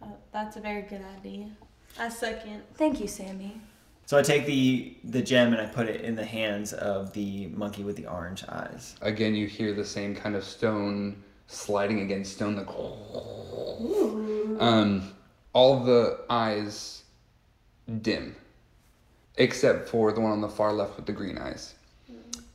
[0.02, 1.50] Uh, that's a very good idea.
[2.00, 2.64] I second.
[2.76, 3.60] Thank you, Sammy.
[4.06, 7.48] so I take the the gem and I put it in the hands of the
[7.48, 8.96] monkey with the orange eyes.
[9.02, 12.56] Again, you hear the same kind of stone sliding against stone.
[12.56, 12.70] Like,
[14.62, 15.12] um,
[15.54, 17.04] all the eyes
[18.02, 18.36] dim,
[19.38, 21.74] except for the one on the far left with the green eyes.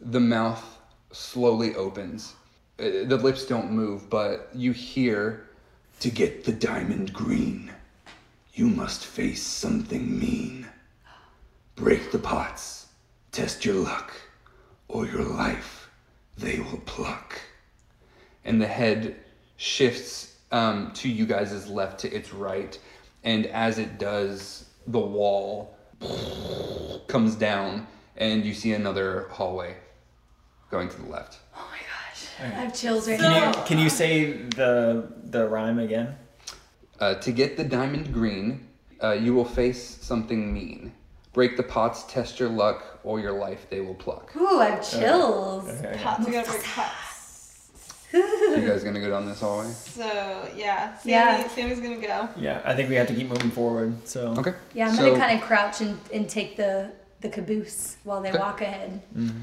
[0.00, 0.64] The mouth
[1.12, 2.34] slowly opens.
[2.78, 5.46] Uh, The lips don't move, but you hear,
[6.00, 7.70] To get the diamond green,
[8.54, 10.66] you must face something mean.
[11.76, 12.86] Break the pots,
[13.30, 14.12] test your luck,
[14.88, 15.88] or your life
[16.36, 17.40] they will pluck.
[18.44, 19.14] and the head
[19.56, 22.76] shifts um, to you guys' left to its right,
[23.22, 25.76] and as it does, the wall
[27.06, 27.86] comes down,
[28.16, 29.76] and you see another hallway
[30.70, 31.38] going to the left.
[31.56, 32.26] Oh my gosh.
[32.40, 33.48] I have chills right Can now.
[33.48, 36.16] you can you say the the rhyme again?
[36.98, 38.68] Uh, to get the diamond green,
[39.02, 40.92] uh, you will face something mean.
[41.32, 44.32] Break the pots, test your luck, or your life they will pluck.
[44.36, 45.68] Ooh, I have chills.
[45.68, 45.98] Okay.
[46.02, 46.26] Pots.
[46.26, 47.11] We gotta break pots.
[48.12, 49.70] You guys gonna go down this hallway?
[49.72, 51.48] So yeah, Sammy, Yeah.
[51.48, 52.28] Sammy's gonna go.
[52.36, 53.94] Yeah, I think we have to keep moving forward.
[54.06, 54.54] So Okay.
[54.74, 58.30] Yeah, I'm so, gonna kind of crouch and, and take the, the caboose while they
[58.30, 58.38] Okay.
[58.38, 59.00] walk ahead.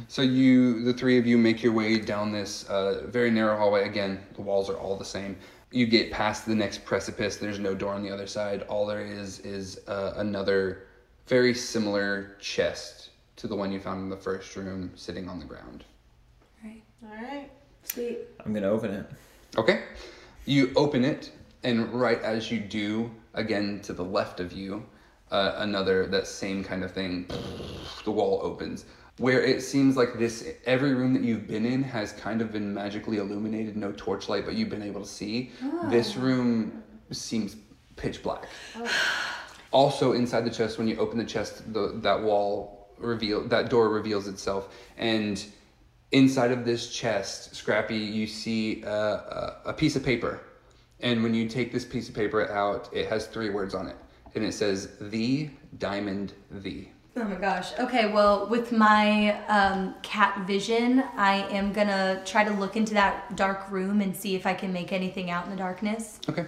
[0.07, 3.87] So you, the three of you, make your way down this uh, very narrow hallway.
[3.87, 5.35] Again, the walls are all the same.
[5.71, 7.37] You get past the next precipice.
[7.37, 8.63] There's no door on the other side.
[8.63, 10.87] All there is is uh, another
[11.27, 15.45] very similar chest to the one you found in the first room, sitting on the
[15.45, 15.83] ground.
[16.63, 16.81] Right.
[17.03, 17.49] All right.
[17.83, 18.19] Sweet.
[18.45, 19.05] I'm gonna open it.
[19.57, 19.83] Okay.
[20.45, 21.31] You open it,
[21.63, 24.85] and right as you do, again to the left of you,
[25.31, 27.25] uh, another that same kind of thing.
[28.05, 28.85] The wall opens,
[29.17, 30.47] where it seems like this.
[30.65, 34.55] Every room that you've been in has kind of been magically illuminated, no torchlight, but
[34.55, 35.51] you've been able to see.
[35.89, 37.57] This room seems
[37.97, 38.47] pitch black.
[39.71, 43.89] Also, inside the chest, when you open the chest, the, that wall reveal that door
[43.89, 45.45] reveals itself, and
[46.11, 50.41] inside of this chest, Scrappy, you see uh, a, a piece of paper,
[50.99, 53.95] and when you take this piece of paper out, it has three words on it,
[54.35, 57.77] and it says "the diamond the." Oh my gosh.
[57.79, 63.35] Okay, well, with my um, cat vision, I am gonna try to look into that
[63.35, 66.19] dark room and see if I can make anything out in the darkness.
[66.29, 66.45] Okay.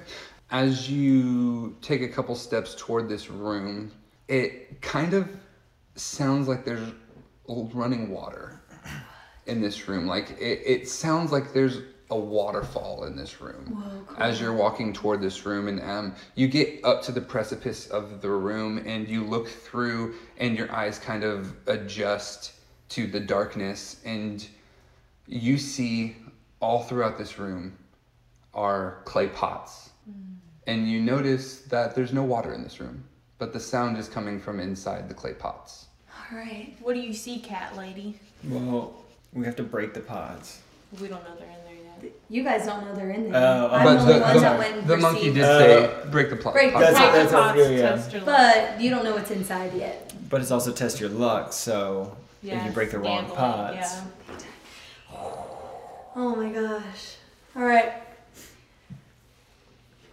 [0.49, 3.91] As you take a couple steps toward this room,
[4.27, 5.29] it kind of
[5.95, 6.91] sounds like there's
[7.47, 8.60] old running water
[9.51, 10.07] in this room.
[10.07, 14.05] Like it, it sounds like there's a waterfall in this room.
[14.17, 18.21] As you're walking toward this room, and um, you get up to the precipice of
[18.21, 22.53] the room, and you look through, and your eyes kind of adjust
[22.89, 24.45] to the darkness, and
[25.25, 26.17] you see
[26.59, 27.77] all throughout this room
[28.53, 29.89] are clay pots.
[30.67, 33.03] And you notice that there's no water in this room,
[33.39, 35.87] but the sound is coming from inside the clay pots.
[36.09, 36.75] All right.
[36.81, 38.19] What do you see, cat lady?
[38.43, 39.00] Well,
[39.33, 40.59] we have to break the pods.
[40.99, 42.13] We don't know they're in there yet.
[42.29, 43.41] You guys don't know they're in there.
[43.41, 45.43] Oh, I'm but the only the, one the, that went the and monkey received- did
[45.45, 45.59] Uh,
[46.03, 46.53] say break the plot.
[46.53, 47.13] break the That's- pot.
[47.13, 47.81] That's what pots, we yeah.
[47.95, 48.53] test your luck.
[48.75, 50.13] But you don't know what's inside yet.
[50.29, 51.53] But it's also test your luck.
[51.53, 54.03] So if you Yes, break the wrong gamble it, pods, yeah.
[56.15, 57.15] Oh my gosh.
[57.55, 57.93] All right.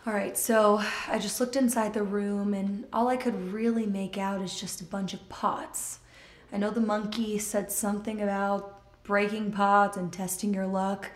[0.06, 4.16] All right, so I just looked inside the room and all I could really make
[4.16, 5.98] out is just a bunch of pots.
[6.50, 8.77] I know the monkey said something about
[9.12, 11.10] breaking pots and testing your luck.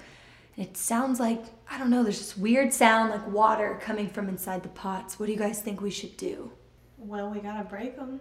[0.57, 4.29] And It sounds like, I don't know, there's this weird sound like water coming from
[4.31, 5.21] inside the pots.
[5.21, 6.51] What do you guys think we should do?
[6.97, 8.19] Well, we gotta break them.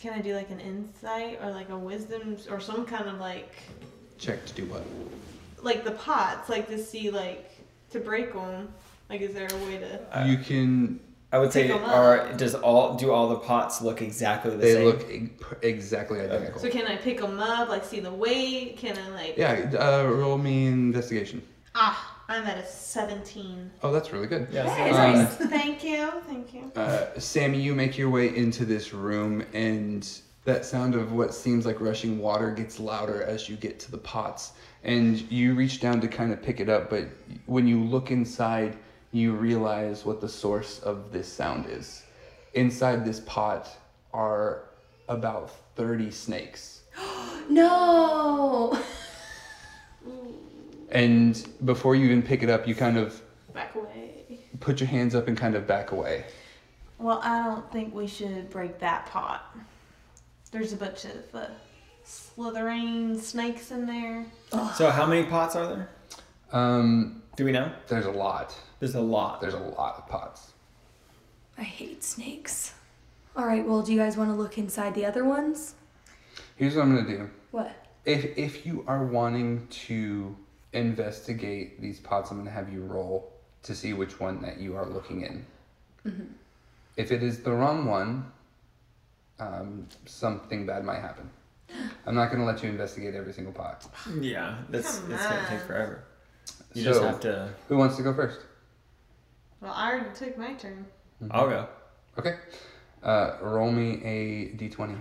[0.00, 3.54] Can I do like an insight or like a wisdom or some kind of like
[4.18, 4.84] Check to do what?
[5.62, 7.50] like the pots, like to see like
[7.90, 8.68] to break them?
[9.08, 10.26] Like, is there a way to?
[10.28, 11.00] you can.
[11.32, 11.94] I would say, Take 'em up.
[11.94, 14.80] are does all do all the pots look exactly the They same?
[14.80, 15.30] They look e-
[15.62, 16.60] exactly identical.
[16.60, 17.68] So can I pick them up?
[17.68, 18.76] Like, see the weight?
[18.76, 19.34] Can I like?
[19.36, 21.40] Yeah, uh, roll me investigation.
[21.76, 23.70] Ah, I'm at a 17.
[23.82, 24.48] Oh, that's really good.
[24.50, 26.72] Yeah, Hey, so- Thank you, thank you.
[26.74, 30.08] Uh, Sammy, you make your way into this room, and
[30.44, 33.98] that sound of what seems like rushing water gets louder as you get to the
[33.98, 34.52] pots.
[34.82, 37.04] And you reach down to kind of pick it up, but
[37.46, 38.76] when you look inside,
[39.12, 42.02] you realize what the source of this sound is.
[42.54, 43.68] Inside this pot
[44.12, 44.62] are
[45.08, 46.80] about 30 snakes.
[47.48, 48.80] No.
[50.92, 53.20] And before you even pick it up, you kind of
[53.52, 54.38] Back away.
[54.60, 56.26] put your hands up and kind of back away.
[56.98, 59.56] Well, I don't think we should break that pot.
[60.52, 61.46] There's a bunch of uh,
[62.04, 64.26] slithering snakes in there.
[64.76, 65.88] So how many pots are there?
[66.52, 67.72] Um, Do we know?
[67.88, 68.54] there's a lot.
[68.80, 69.40] There's a lot.
[69.40, 70.52] There's a lot of pots.
[71.56, 72.74] I hate snakes.
[73.34, 75.74] All right, well, do you guys want to look inside the other ones?
[76.56, 77.30] Here's what I'm gonna do.
[77.50, 77.74] What?
[78.04, 80.36] If if you are wanting to
[80.74, 84.84] investigate these pots, I'm gonna have you roll to see which one that you are
[84.84, 85.46] looking in.
[86.06, 86.32] Mm-hmm.
[86.98, 88.30] If it is the wrong one,
[89.38, 91.30] um, something bad might happen.
[92.06, 93.86] I'm not gonna let you investigate every single pot.
[94.20, 96.04] Yeah, that's Come it's gonna take forever.
[96.74, 97.48] You So- just have to.
[97.68, 98.40] Who wants to go first?
[99.60, 100.86] Well, I already took my turn.
[101.30, 101.68] I'll go.
[102.18, 102.36] Okay.
[103.02, 105.00] Uh, roll me a d20.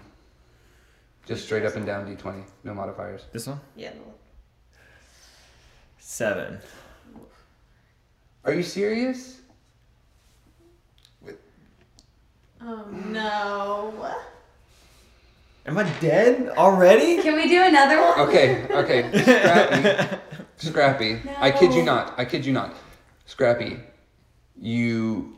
[1.25, 3.25] Just straight up and down d20, no modifiers.
[3.31, 3.59] This one.
[3.75, 3.91] Yeah.
[5.99, 6.59] Seven.
[8.45, 9.37] Are you serious?
[12.61, 14.13] Oh no.
[15.65, 17.21] Am I dead already?
[17.21, 18.19] Can we do another one?
[18.27, 20.09] Okay, okay.
[20.59, 21.19] Scrappy.
[21.19, 21.37] Scrappy.
[21.39, 22.13] I kid you not.
[22.17, 22.75] I kid you not.
[23.25, 23.79] Scrappy,
[24.57, 25.37] you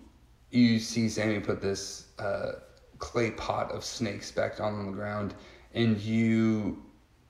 [0.50, 2.54] you see Sammy put this uh,
[2.98, 5.36] clay pot of snakes back on the ground,
[5.76, 6.82] and you,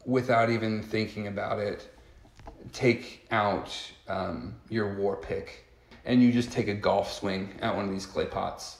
[0.06, 1.94] without even thinking about it,
[2.72, 3.76] take out
[4.08, 5.66] um, your war pick,
[6.06, 8.78] and you just take a golf swing at one of these clay pots,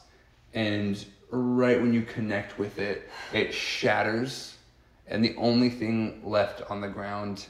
[0.54, 4.56] and right when you connect with it, it shatters,
[5.08, 7.48] and the only thing left on the ground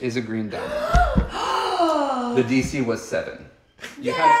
[0.00, 0.72] is a green diamond.
[2.36, 3.44] the DC was seven.
[4.00, 4.34] You had,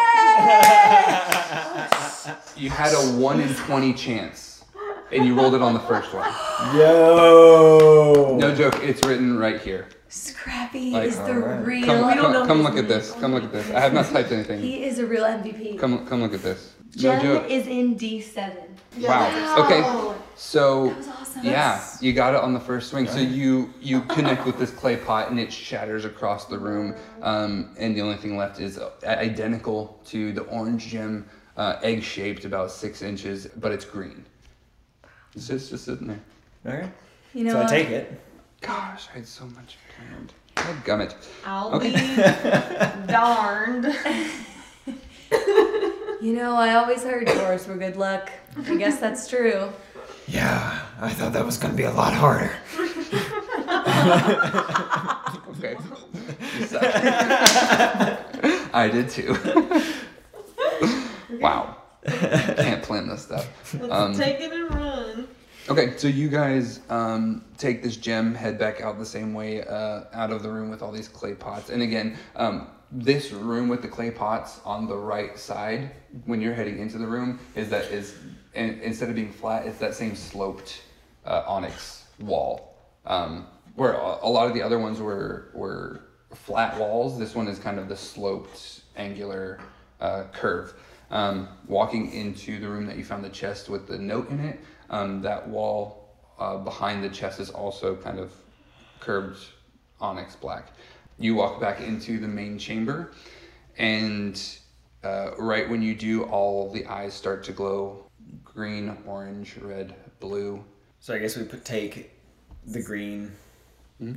[2.56, 4.64] you had a one in twenty chance,
[5.12, 6.28] and you rolled it on the first one.
[6.76, 8.36] Yo.
[8.40, 9.86] No joke, it's written right here.
[10.08, 11.64] Scrappy Like, is the alright.
[11.66, 11.86] real.
[11.86, 12.88] Come, We don't come, know come his look at name.
[12.88, 13.12] this.
[13.12, 13.70] Come look at this.
[13.70, 14.60] I have not typed anything.
[14.60, 15.78] He is a real MVP.
[15.78, 16.72] Come, come look at this.
[16.96, 17.50] No Gem joke.
[17.50, 18.52] is in D7.
[19.00, 19.54] Wow.
[19.58, 19.82] Okay.
[20.34, 21.44] So That was awesome.
[21.44, 23.06] yeah, you got it on the first swing.
[23.06, 26.94] So you you connect with this clay pot and it shatters across the room.
[27.22, 32.02] Um, and the only thing left is uh, identical to the orange gem, uh, egg
[32.02, 34.24] shaped, about six inches, but it's green.
[35.36, 36.20] It's just just sitting there.
[36.66, 36.88] Okay.
[37.34, 38.20] You know So I take it.
[38.60, 40.32] Gosh, I had so much planned.
[40.56, 41.14] God gummit.
[41.44, 41.90] I'll Okay.
[41.92, 43.84] be darned.
[46.20, 48.30] You know, I always heard doors were good luck.
[48.66, 49.70] I guess that's true.
[50.26, 52.50] Yeah, I thought that was gonna be a lot harder.
[55.58, 55.76] Okay.
[56.58, 56.82] You suck.
[58.74, 59.36] I did too.
[61.40, 61.76] wow.
[62.06, 63.74] Can't plan this stuff.
[63.74, 65.28] Let's Um, take it and run.
[65.68, 70.04] Okay, so you guys um, take this gem, head back out the same way uh,
[70.14, 71.68] out of the room with all these clay pots.
[71.70, 75.90] And again, um, this room with the clay pots on the right side,
[76.24, 78.16] when you're heading into the room, is that is
[78.54, 80.82] and instead of being flat, it's that same sloped
[81.24, 82.76] uh, onyx wall.
[83.04, 86.00] Um, where a lot of the other ones were were
[86.34, 89.60] flat walls, this one is kind of the sloped, angular
[90.00, 90.74] uh, curve.
[91.10, 94.60] Um, walking into the room that you found the chest with the note in it,
[94.90, 98.32] um, that wall uh, behind the chest is also kind of
[99.00, 99.42] curved
[100.00, 100.68] onyx black.
[101.18, 103.12] You walk back into the main chamber,
[103.76, 104.40] and
[105.02, 108.04] uh, right when you do, all the eyes start to glow
[108.44, 110.64] green, orange, red, blue.
[111.00, 112.10] So I guess we put take
[112.66, 113.32] the green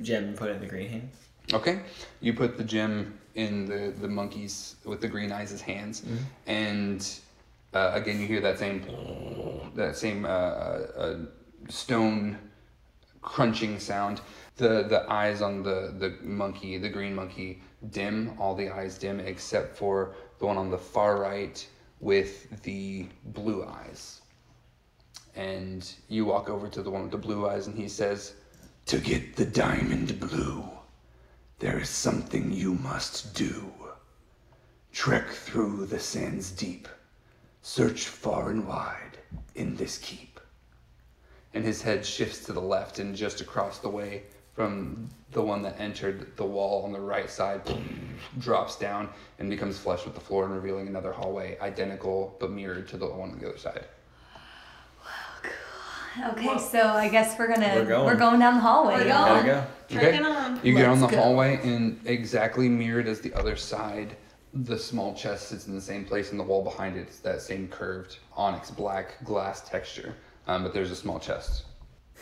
[0.02, 1.10] gem and put it in the green hand.
[1.54, 1.82] Okay,
[2.20, 6.04] you put the gem in the the monkey's with the green eyes' hands,
[6.47, 7.08] and
[7.74, 8.84] uh, again you hear that same
[9.76, 11.18] that same uh, uh,
[11.70, 12.38] stone
[13.22, 14.22] crunching sound.
[14.62, 18.36] The the eyes on the the monkey, the green monkey, dim.
[18.39, 21.68] All the eyes dim except for the one on the far right
[21.99, 24.22] with the blue eyes.
[25.36, 28.34] And you walk over to the one with the blue eyes, and he says,
[28.88, 30.64] To get the diamond blue,
[31.59, 33.72] there is something you must do.
[34.91, 36.88] Trek through the sands deep.
[37.64, 39.18] Search far and wide
[39.55, 40.39] in this keep.
[41.53, 44.24] and his head shifts to the left and just across the way
[44.54, 47.62] from the one that entered the wall on the right side
[48.39, 52.88] drops down and becomes flush with the floor and revealing another hallway identical but mirrored
[52.88, 53.86] to the one on the other side
[56.32, 58.06] Okay, so I guess we're gonna We're going.
[58.06, 58.95] we're going down the hallway.
[58.95, 59.43] We're y'all.
[59.43, 59.66] Gotta go.
[59.88, 60.60] Trekking on.
[60.62, 61.16] you get on the go.
[61.16, 64.18] hallway and exactly mirrored as the other side
[64.54, 67.41] the small chest sits in the same place and the wall behind it is that
[67.41, 70.14] same curved onyx black glass texture
[70.47, 71.64] um, but there's a small chest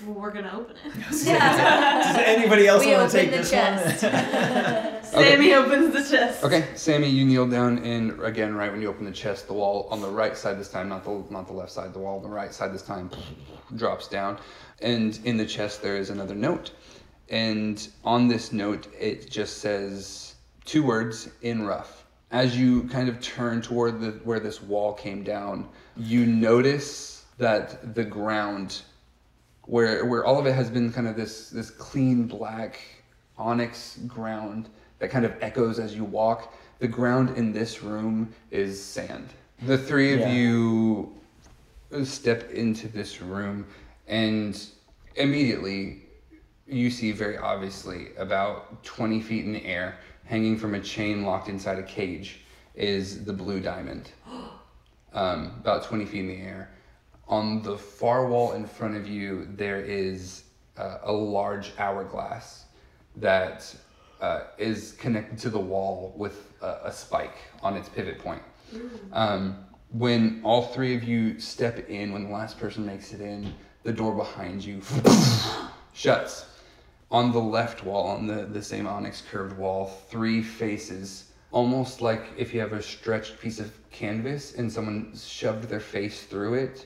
[0.06, 0.93] Well, we're gonna open it.
[1.26, 2.04] yeah.
[2.04, 4.04] Does anybody else We want to open take the this chest.
[5.14, 5.24] one?
[5.26, 6.43] Sammy opens the chest.
[6.43, 9.88] Okay, Sammy, you kneel down, and again, right when you open the chest, the wall
[9.91, 12.24] on the right side this time, not the not the left side, the wall on
[12.24, 13.10] the right side this time,
[13.76, 14.39] drops down,
[14.82, 16.72] and in the chest there is another note,
[17.30, 20.36] and on this note it just says
[20.66, 22.06] two words in rough.
[22.32, 27.95] As you kind of turn toward the where this wall came down, you notice that
[27.95, 28.82] the ground
[29.70, 32.80] where where all of it has been kind of this this clean black
[33.38, 34.67] onyx ground
[34.97, 36.53] that kind of echoes as you walk.
[36.80, 39.30] The ground in this room is sand.
[39.63, 40.32] The three of Yeah.
[40.32, 41.15] you
[42.03, 43.65] step into this room
[44.07, 44.59] and
[45.15, 46.03] immediately
[46.67, 51.49] you see very obviously about 20 feet in the air hanging from a chain locked
[51.49, 52.41] inside a cage
[52.76, 54.11] is the blue diamond
[55.13, 56.70] um, about 20 feet in the air.
[57.30, 60.43] On the far wall in front of you, there is
[60.77, 62.65] uh, a large hourglass
[63.17, 63.73] that
[64.19, 68.41] uh, is connected to the wall with a, a spike on its pivot point.
[69.13, 69.57] Um,
[69.91, 73.53] when all three of you step in, when the last person makes it in,
[73.84, 74.82] the door behind you
[75.93, 76.45] shuts.
[77.11, 82.24] On the left wall, on the, the same onyx curved wall, three faces, almost like
[82.38, 86.86] if you have a stretched piece of canvas and someone shoved their face through it,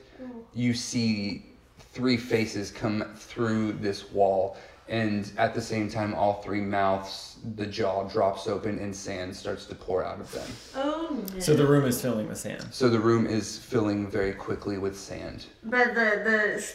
[0.54, 1.44] you see
[1.78, 4.56] three faces come through this wall.
[4.88, 9.64] And at the same time, all three mouths, the jaw drops open and sand starts
[9.66, 10.48] to pour out of them.
[10.76, 11.40] Oh no.
[11.40, 12.66] So the room is filling with sand.
[12.70, 15.46] So the room is filling very quickly with sand.
[15.62, 16.20] But the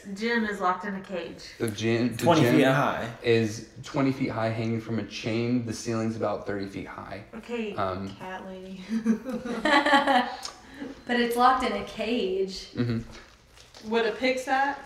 [0.05, 1.43] the gym is locked in a cage.
[1.59, 3.07] The gym, the 20 gym feet high.
[3.21, 5.65] is 20 feet high, hanging from a chain.
[5.65, 7.23] The ceiling's about 30 feet high.
[7.35, 7.75] Okay.
[7.75, 8.81] Um, Cat lady.
[11.05, 12.69] But it's locked in a cage.
[12.73, 13.03] mhm.
[13.85, 14.77] Would a pickaxe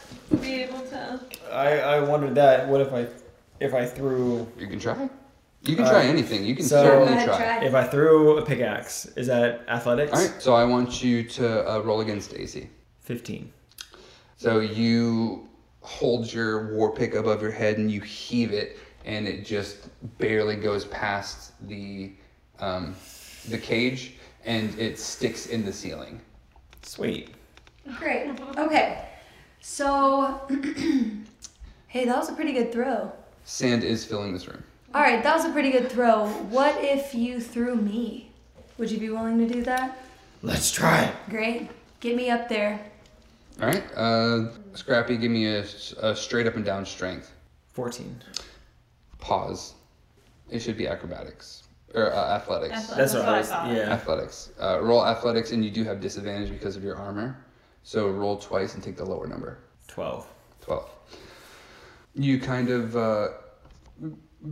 [0.41, 1.19] be able to?
[1.51, 2.67] I, I wondered that.
[2.67, 3.07] What if I
[3.59, 5.09] if I threw You can try.
[5.63, 6.43] You can Uh, try anything.
[6.45, 7.37] You can so- certainly ahead, try.
[7.37, 7.63] try.
[7.65, 9.05] if I threw a pickaxe?
[9.15, 10.11] Is that athletics?
[10.11, 10.41] All right.
[10.41, 12.69] So I want you to uh, roll against AC.
[12.99, 13.51] Fifteen.
[14.37, 15.47] So you
[15.81, 20.55] hold your war pick above your head and you heave it, and it just barely
[20.55, 22.11] goes past the
[22.59, 22.95] um,
[23.49, 24.15] the cage,
[24.45, 26.19] and it sticks in the ceiling.
[26.81, 27.29] Sweet.
[27.99, 28.31] Great.
[28.57, 29.05] Okay.
[29.61, 30.41] So,
[31.87, 33.11] hey, that was a pretty good throw.
[33.45, 34.63] Sand is filling this room.
[34.93, 36.27] All right, that was a pretty good throw.
[36.49, 38.31] What if you threw me?
[38.77, 39.97] Would you be willing to do that?
[40.41, 41.15] Let's try it.
[41.29, 41.69] Great.
[41.99, 42.79] Get me up there.
[43.61, 43.83] All right.
[43.95, 45.65] Uh, Scrappy, give me a,
[46.01, 47.31] a straight up and down strength.
[47.71, 48.21] Fourteen.
[49.19, 49.75] Pause.
[50.49, 51.63] It should be acrobatics
[51.95, 52.73] or uh, athletics.
[52.73, 52.95] Athletics.
[52.97, 53.49] That's what I was.
[53.49, 53.71] thought.
[53.71, 53.89] Yeah.
[53.93, 54.51] Athletics.
[54.59, 57.37] Uh, roll athletics, and you do have disadvantage because of your armor.
[57.83, 59.59] So roll twice and take the lower number.
[59.87, 60.27] Twelve.
[60.61, 60.89] 12.
[62.15, 63.27] You kind of uh,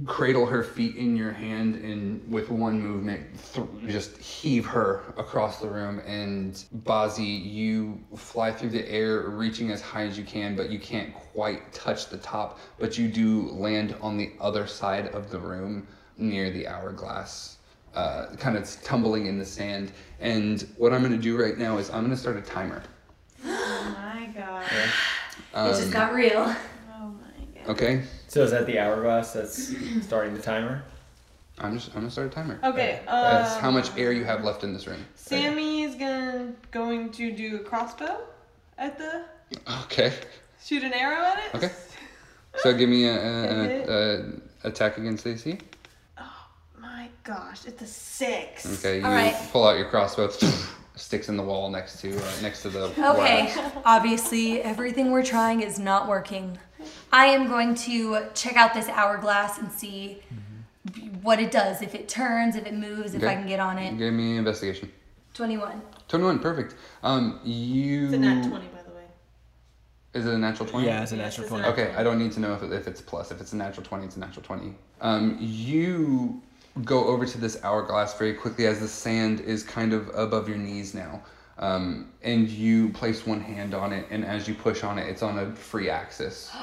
[0.05, 3.21] cradle her feet in your hand and with one movement
[3.53, 9.69] th- just heave her across the room and Bazi you fly through the air reaching
[9.69, 13.49] as high as you can but you can't quite touch the top but you do
[13.49, 15.85] land on the other side of the room
[16.17, 17.57] near the hourglass
[17.93, 21.77] uh, kind of tumbling in the sand and what I'm going to do right now
[21.79, 22.81] is I'm going to start a timer
[23.45, 24.63] Oh my god.
[25.71, 26.39] it just got real.
[26.93, 27.69] Oh my god.
[27.71, 29.73] okay So is that the hourglass that's
[30.05, 30.83] starting the timer?
[31.59, 32.59] I'm just I'm gonna start a timer.
[32.63, 33.01] Okay.
[33.05, 35.05] That's Uh, how much air you have left in this room.
[35.15, 38.17] is gonna going to do a crossbow
[38.77, 39.25] at the
[39.83, 40.13] Okay.
[40.63, 41.55] shoot an arrow at it.
[41.55, 41.71] Okay.
[42.57, 44.17] So give me a, a, a,
[44.65, 45.57] a attack against AC.
[46.17, 46.23] Oh
[46.79, 48.79] my gosh, it's a six.
[48.79, 48.99] Okay.
[48.99, 49.35] You All right.
[49.51, 50.29] pull out your crossbow.
[50.95, 52.85] Sticks in the wall next to uh, next to the.
[53.15, 53.53] Okay,
[53.85, 56.57] obviously everything we're trying is not working.
[57.11, 60.21] I am going to check out this hourglass and see
[61.21, 61.81] what it does.
[61.81, 63.97] If it turns, if it moves, if I can get on it.
[63.97, 64.91] Give me investigation.
[65.33, 65.81] 21.
[66.09, 66.39] Twenty-one.
[66.39, 66.75] Perfect.
[67.03, 68.05] Um, you.
[68.05, 69.03] It's a nat twenty, by the way.
[70.13, 70.87] Is it a natural twenty?
[70.87, 71.83] Yeah, it's a Yes, natural it's a twenty.
[71.87, 73.31] Okay, I don't need to know if, it, if it's plus.
[73.31, 74.73] If it's a natural 20, it's a natural 20.
[74.99, 76.41] Um, you
[76.83, 80.57] go over to this hourglass very quickly as the sand is kind of above your
[80.57, 81.21] knees now.
[81.57, 85.21] Um, and you place one hand on it, and as you push on it, it's
[85.21, 86.51] on a free axis.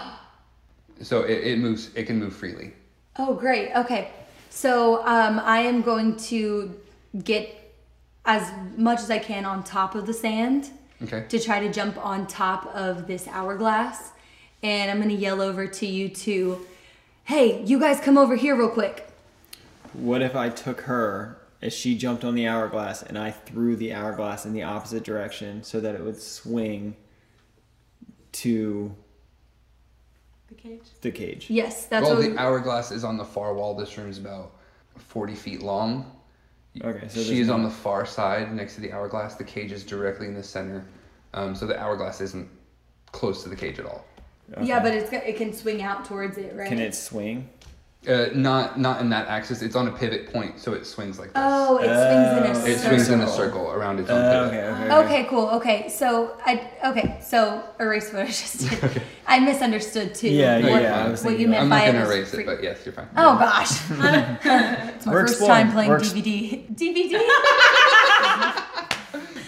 [1.00, 1.90] So it, it moves.
[1.94, 2.72] It can move freely.
[3.16, 3.70] Oh, great.
[3.72, 4.10] Okay.
[4.50, 6.74] So um, I am going to
[7.22, 7.72] get
[8.24, 11.24] as much as I can on top of the sand Okay.
[11.28, 14.10] to try to jump on top of this hourglass.
[14.64, 16.66] And I'm going to yell over to you two,
[17.22, 19.07] hey, you guys come over here real quick.
[19.98, 23.92] What if I took her as she jumped on the hourglass and I threw the
[23.92, 26.96] hourglass in the opposite direction so that it would swing
[28.32, 28.94] to
[30.48, 30.80] The cage.
[31.00, 31.46] the cage?
[31.50, 33.74] Yes, that's well, what the we- hourglass is on the far wall.
[33.74, 34.52] This room's about
[34.96, 36.12] forty feet long.
[36.84, 39.34] Okay, so she there's is on the far side next to the hourglass.
[39.34, 40.84] The cage is directly in the center,
[41.34, 42.48] um, so the hourglass isn't
[43.10, 44.04] close to the cage at all.
[44.62, 46.68] Yeah, but it's, it can swing out towards it, right?
[46.68, 47.48] Can it swing?
[48.08, 49.60] Uh, not not in that axis.
[49.60, 51.42] It's on a pivot point, so it swings like this.
[51.44, 52.66] Oh, it swings in a it circle.
[52.72, 54.64] It swings in a circle around its own Uh, pivot.
[54.64, 54.94] okay, okay.
[55.20, 55.48] Okay, cool.
[55.50, 58.82] Okay, so I okay, so erase what I just did.
[58.84, 59.02] okay.
[59.26, 60.30] I misunderstood too.
[60.30, 61.10] Yeah, No, what, you're fine.
[61.16, 62.94] I what you meant I'm by not gonna was erase free- it, but yes, you're
[62.94, 63.08] fine.
[63.16, 65.64] Oh gosh, it's my We're first exploring.
[65.64, 66.66] time playing We're ex- DVD.
[66.74, 67.20] DVD.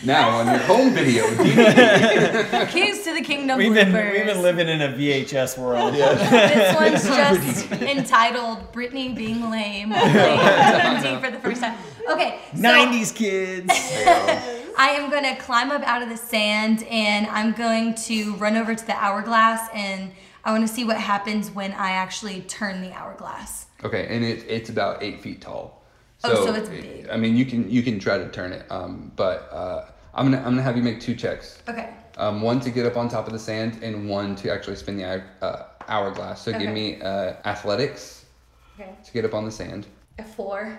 [0.03, 2.69] Now on your home video, DVD.
[2.73, 4.13] Keys to the Kingdom We've been bloopers.
[4.13, 5.93] we've been living in a VHS world.
[5.95, 7.05] this one's
[7.69, 11.77] just entitled "Britney being lame" on for the first time.
[12.11, 13.69] Okay, so Nineties kids.
[14.79, 18.57] I am going to climb up out of the sand and I'm going to run
[18.57, 22.81] over to the hourglass and I want to see what happens when I actually turn
[22.81, 23.67] the hourglass.
[23.85, 25.80] okay, and it, it's about eight feet tall.
[26.25, 27.09] Oh, so it's big.
[27.11, 30.39] I mean, you can you can try to turn it, um, but uh, I'm gonna
[30.39, 31.63] I'm gonna have you make two checks.
[31.69, 31.91] Okay.
[32.19, 34.97] Um, one to get up on top of the sand, and one to actually spin
[34.99, 36.43] the uh, hourglass.
[36.43, 38.27] So give me uh, athletics
[38.79, 38.91] Okay.
[39.05, 39.87] to get up on the sand.
[40.19, 40.79] A four.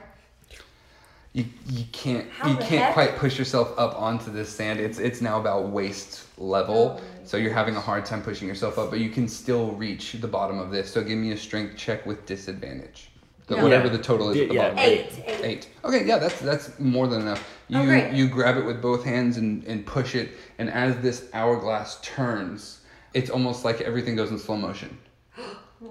[1.33, 2.93] You, you can't How you can't heck?
[2.93, 4.79] quite push yourself up onto this sand.
[4.81, 8.89] It's it's now about waist level, so you're having a hard time pushing yourself up.
[8.89, 10.91] But you can still reach the bottom of this.
[10.91, 13.11] So give me a strength check with disadvantage.
[13.51, 13.63] The, Yeah.
[13.63, 13.91] Whatever Yeah.
[13.97, 14.79] the total is at the Yeah, bottom.
[14.79, 15.11] Eight.
[15.27, 15.39] Eight.
[15.43, 15.67] Eight.
[15.83, 17.45] Okay, yeah, that's that's more than enough.
[17.67, 18.13] You Oh, great.
[18.13, 22.79] you grab it with both hands and, and push it, and as this hourglass turns,
[23.13, 24.97] it's almost like everything goes in slow motion.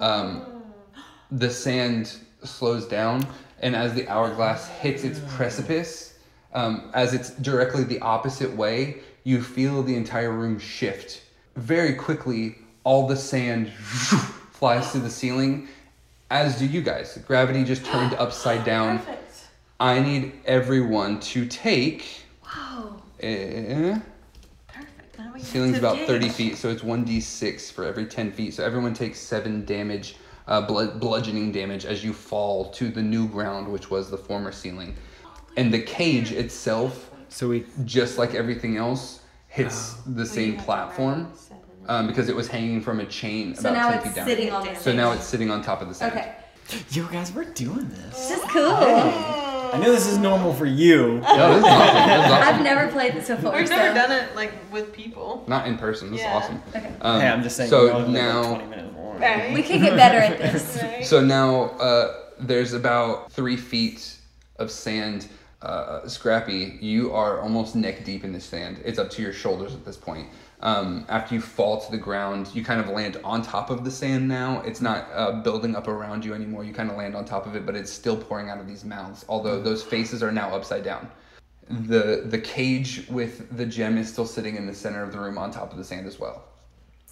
[0.00, 0.62] Um,
[1.32, 3.26] the sand slows down,
[3.60, 6.14] and as the hourglass hits its precipice,
[6.54, 11.22] um, as it's directly the opposite way, you feel the entire room shift.
[11.56, 13.70] Very quickly, all the sand
[14.52, 15.66] flies to the ceiling,
[16.30, 17.18] as do you guys.
[17.26, 18.98] Gravity just turned upside down.
[18.98, 19.48] Perfect.
[19.78, 22.24] I need everyone to take.
[22.44, 23.02] Wow.
[23.22, 23.98] Uh,
[24.68, 25.18] Perfect.
[25.18, 28.54] Now we ceiling's get to about 30 feet, so it's 1d6 for every 10 feet.
[28.54, 30.16] So everyone takes 7 damage,
[30.46, 34.52] uh, blood, bludgeoning damage, as you fall to the new ground, which was the former
[34.52, 34.94] ceiling.
[35.56, 41.32] And the cage itself, So we just like everything else, hits the same platform
[41.88, 44.26] um, because it was hanging from a chain So about now 10 it's feet down.
[44.26, 46.12] sitting on the so now it's sitting on top of the sand.
[46.12, 46.34] Okay.
[46.90, 48.28] you guys we're doing this.
[48.28, 48.72] This is cool.
[49.72, 51.22] I know this is normal for you.
[51.26, 51.94] Oh, this is awesome.
[52.08, 52.54] This is awesome.
[52.54, 53.52] I've never played this before.
[53.56, 53.76] We've so.
[53.76, 55.44] never done it like with people.
[55.46, 56.10] Not in person.
[56.10, 56.36] This Yeah.
[56.38, 56.62] is awesome.
[56.74, 56.92] Okay.
[57.00, 57.70] Um, hey, I'm just saying.
[57.70, 59.14] So we're only like now, 20 minutes more.
[59.16, 59.54] Right.
[59.54, 60.78] We could get better at this.
[60.82, 61.04] Right.
[61.06, 64.16] So now uh, there's about three feet
[64.56, 65.28] of sand.
[65.62, 68.80] Uh, Scrappy, you are almost neck deep in the sand.
[68.84, 70.26] It's up to your shoulders at this point.
[70.62, 73.90] Um, after you fall to the ground, you kind of land on top of the
[73.90, 74.60] sand now.
[74.60, 76.64] It's not uh, building up around you anymore.
[76.64, 78.84] You kind of land on top of it, but it's still pouring out of these
[78.84, 81.10] mouths, although those faces are now upside down.
[81.70, 85.38] The, the cage with the gem is still sitting in the center of the room
[85.38, 86.44] on top of the sand as well.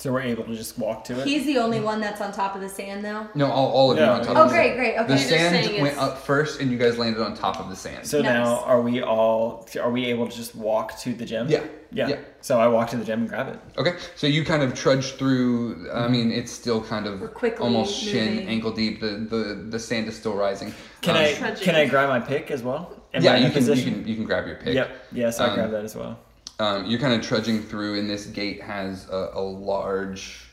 [0.00, 1.26] So we're able to just walk to it.
[1.26, 3.26] He's the only one that's on top of the sand though.
[3.34, 4.10] No, all, all of you Yeah.
[4.10, 4.78] are on top Oh, of the great, sand.
[4.78, 4.94] great.
[4.96, 5.06] Okay.
[5.08, 7.74] The You're sand went it's- up first, and you guys landed on top of the
[7.74, 8.06] sand.
[8.06, 8.32] So Nice.
[8.32, 9.66] now, are we all?
[9.82, 11.48] Are we able to just walk to the gem?
[11.48, 11.64] Yeah.
[11.90, 12.06] yeah.
[12.10, 12.16] Yeah.
[12.42, 13.58] So I walk to the gem and grab it.
[13.76, 15.90] Okay, so you kind of trudge through.
[15.92, 18.48] I mean, it's still kind of quickly almost shin, moving.
[18.48, 19.00] ankle deep.
[19.00, 20.72] The, the the sand is still rising.
[21.00, 21.32] Can Um, I?
[21.32, 21.64] Trudging.
[21.64, 22.92] Can I grab my pick as well?
[23.14, 23.94] Am Yeah, I you a can, you position?
[24.02, 24.74] can you can grab your pick.
[24.76, 24.90] Yep.
[25.10, 26.20] Yes, I Um, grab that as well.
[26.60, 30.48] Um, you're kind of trudging through, and this gate has a, a large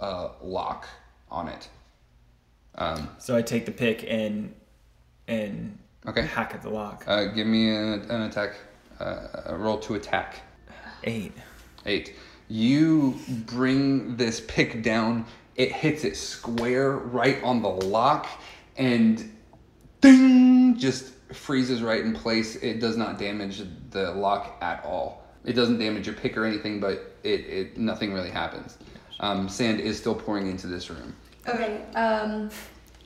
[0.00, 0.86] uh, lock
[1.30, 1.68] on it.
[2.76, 4.54] Um, So I take the pick and
[5.28, 6.22] and Okay.
[6.22, 7.04] hack at the lock.
[7.06, 8.54] uh, give me an, an attack.
[8.98, 10.40] Uh, a roll to attack.
[11.04, 11.32] Eight.
[11.86, 12.14] Eight.
[12.48, 15.26] You bring this pick down.
[15.56, 18.26] It hits it square right on the lock,
[18.76, 19.30] and
[20.00, 22.56] ding, just freezes right in place.
[22.56, 25.21] It does not damage the lock at all.
[25.44, 28.78] It doesn't damage your pick or anything, but it, it nothing really happens.
[29.20, 31.14] Um, sand is still pouring into this room.
[31.48, 31.82] Okay.
[31.94, 32.50] Um,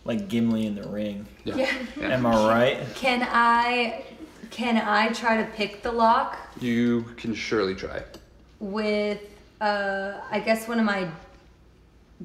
[0.04, 1.26] like Gimli in the ring.
[1.44, 1.70] Yeah.
[2.00, 2.94] Am I right?
[2.94, 4.04] Can I
[4.50, 8.02] can I try to pick the lock You can surely try.
[8.60, 9.20] with
[9.60, 11.08] uh I guess one of my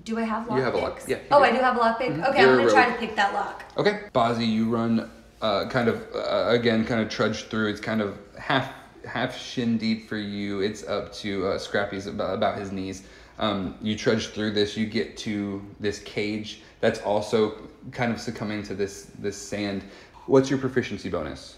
[0.03, 1.45] do I have lock You have a lock, yeah, Oh, do.
[1.45, 2.11] I do have a lock pick.
[2.11, 2.29] Mhm.
[2.29, 3.63] Okay, You're I'm gonna try to pick that lock.
[3.77, 5.09] Okay, Bazi, you run,
[5.41, 7.69] uh, kind of uh, again, kind of trudge through.
[7.69, 8.71] It's kind of half
[9.05, 10.61] half shin deep for you.
[10.61, 13.03] It's up to uh, Scrappy's about, about his knees.
[13.39, 14.77] Um, you trudge through this.
[14.77, 17.55] You get to this cage that's also
[17.91, 19.83] kind of succumbing to this this sand.
[20.27, 21.57] What's your proficiency bonus?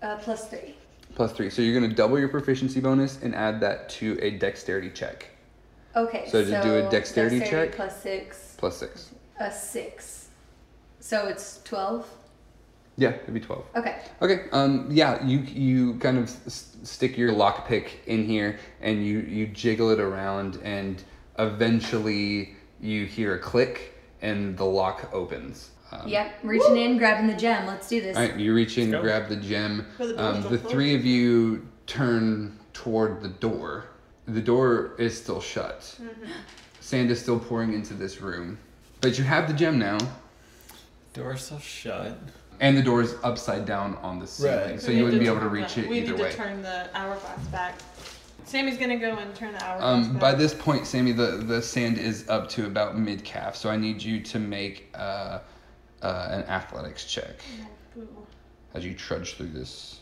[0.00, 0.74] Uh, plus three.
[1.14, 1.50] Plus three.
[1.50, 5.28] So you're gonna double your proficiency bonus and add that to a dexterity check.
[5.96, 6.28] Okay.
[6.30, 7.72] So to do a dexterity check?
[7.72, 9.10] plus six, Plus six.
[9.40, 10.28] a six.
[11.00, 12.08] So it's twelve.
[12.98, 13.64] Yeah, it'd be twelve.
[13.76, 14.02] Okay.
[14.20, 14.46] Okay.
[14.52, 14.88] Um.
[14.90, 15.24] Yeah.
[15.24, 20.00] You you kind of s- stick your lockpick in here and you you jiggle it
[20.00, 21.02] around and
[21.38, 25.70] eventually you hear a click and the lock opens.
[25.92, 26.40] Um, Yep.
[26.42, 27.66] Reaching in, grabbing the gem.
[27.66, 28.16] Let's do this.
[28.16, 28.36] All right.
[28.36, 29.08] You reach in, Let's go.
[29.08, 29.86] grab the gem.
[29.96, 33.84] But the Um, door's the still three of you turn toward the door.
[34.26, 35.80] The door is still shut.
[36.02, 36.30] Mm-hmm.
[36.80, 38.58] Sand is still pouring into this room,
[39.00, 39.98] but you have the gem now.
[41.14, 42.18] Door's still shut.
[42.60, 44.80] And the door is upside down on the ceiling, Right.
[44.80, 46.30] so We you wouldn't be able to turn reach the- it We either need way.
[46.30, 47.74] to turn the hourglass back.
[48.44, 50.20] Sammy's gonna go and turn the hourglass Um, back.
[50.20, 53.76] by this point, Sammy, the, the sand is up to about mid calf, so I
[53.76, 55.38] need you to make uh,
[56.02, 57.42] uh, an athletics check
[57.96, 58.08] Ooh.
[58.74, 60.00] as you trudge through this.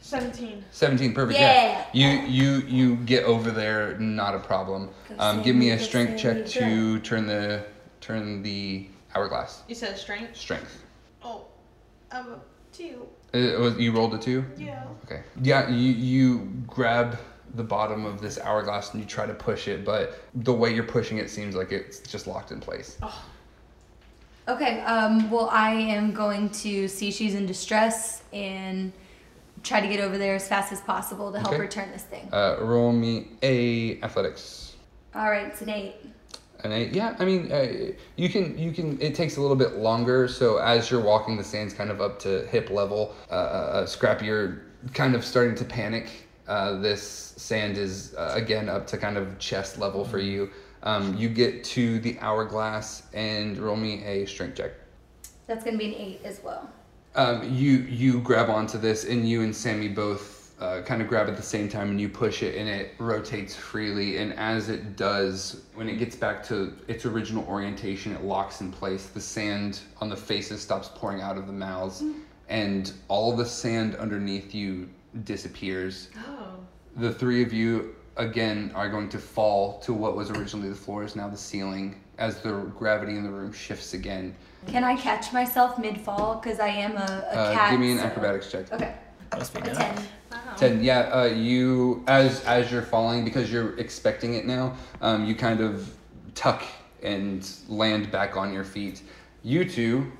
[0.00, 0.64] 17.
[0.72, 1.38] 17, perfect.
[1.38, 1.84] Yeah.
[1.92, 4.90] You you you get over there, not a problem.
[5.08, 7.64] Go Um, give me a Sammy, strength check to turn the
[8.00, 9.62] turn the hourglass.
[9.68, 10.36] You said strength?
[10.36, 10.82] Strength.
[12.12, 12.40] Oh,
[12.72, 13.06] two.
[13.34, 14.44] Uh, was, you rolled a two.
[14.58, 14.84] Yeah.
[15.04, 15.22] Okay.
[15.42, 17.18] Yeah, you you grab
[17.54, 20.84] the bottom of this hourglass and you try to push it, but the way you're
[20.84, 22.98] pushing it seems like it's just locked in place.
[24.48, 28.92] Okay, um, well, I am going to see she's in distress and
[29.62, 31.62] try to get over there as fast as possible to help Okay.
[31.62, 32.28] her turn this thing.
[32.32, 34.74] Uh, roll me a athletics.
[35.14, 35.94] All right, it's an eight.
[36.64, 36.92] An eight.
[36.92, 39.00] Yeah, I mean, uh, you can you can.
[39.00, 40.28] It takes a little bit longer.
[40.28, 43.14] So as you're walking, the sand's kind of up to hip level.
[43.30, 44.62] Uh, uh, Scrappy, you're
[44.94, 46.28] kind of starting to panic.
[46.46, 50.50] Uh, this sand is uh, again up to kind of chest level for you.
[50.84, 54.72] Um, you get to the hourglass and roll me a strength check.
[55.46, 56.70] That's gonna be an eight as well.
[57.14, 61.28] Um, you you grab onto this, and you and Sammy both uh, kind of grab
[61.28, 64.18] at the same time, and you push it, and it rotates freely.
[64.18, 68.70] And as it does, when it gets back to its original orientation, it locks in
[68.70, 69.06] place.
[69.06, 72.02] The sand on the faces stops pouring out of the mouths,
[72.48, 74.88] and all the sand underneath you
[75.24, 76.08] disappears.
[76.28, 76.56] Oh.
[76.96, 81.02] The three of you again are going to fall to what was originally the floor
[81.02, 84.34] is now the ceiling as the gravity in the room shifts again.
[84.66, 86.36] Can I catch myself mid fall?
[86.36, 87.00] Because I am a,
[87.32, 87.70] a Uh, cat.
[87.70, 88.70] give me an so- acrobatics check.
[88.72, 88.94] Okay,
[89.36, 89.96] Must be a done.
[90.32, 90.46] Ten.
[90.46, 90.54] Wow.
[90.56, 94.74] Ted, yeah, uh, you as as you're falling because you're expecting it now.
[95.00, 95.92] Um, you kind of
[96.34, 96.62] tuck
[97.02, 99.02] and land back on your feet.
[99.42, 100.10] You two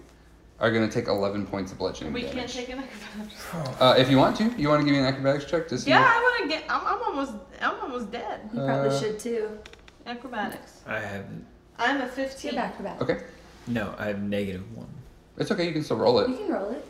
[0.61, 2.37] are gonna take 11 points of bludgeoning We damage.
[2.37, 3.47] can't take an acrobatics.
[3.81, 5.91] Uh, if you want to, you want to give me an acrobatics check to see.
[5.91, 6.65] Yeah, if- I want to get.
[6.69, 7.33] I'm, I'm almost.
[7.61, 8.49] I'm almost dead.
[8.53, 9.59] You probably Uh, should too.
[10.07, 10.81] Acrobatics.
[10.87, 11.47] I haven't.
[11.79, 12.57] I'm a 15.
[12.59, 13.03] acrobatics.
[13.03, 13.23] Okay,
[13.67, 13.95] no.
[13.99, 14.89] I have negative one.
[15.37, 15.67] it's okay.
[15.67, 16.29] You can still roll it.
[16.31, 16.85] You can roll it.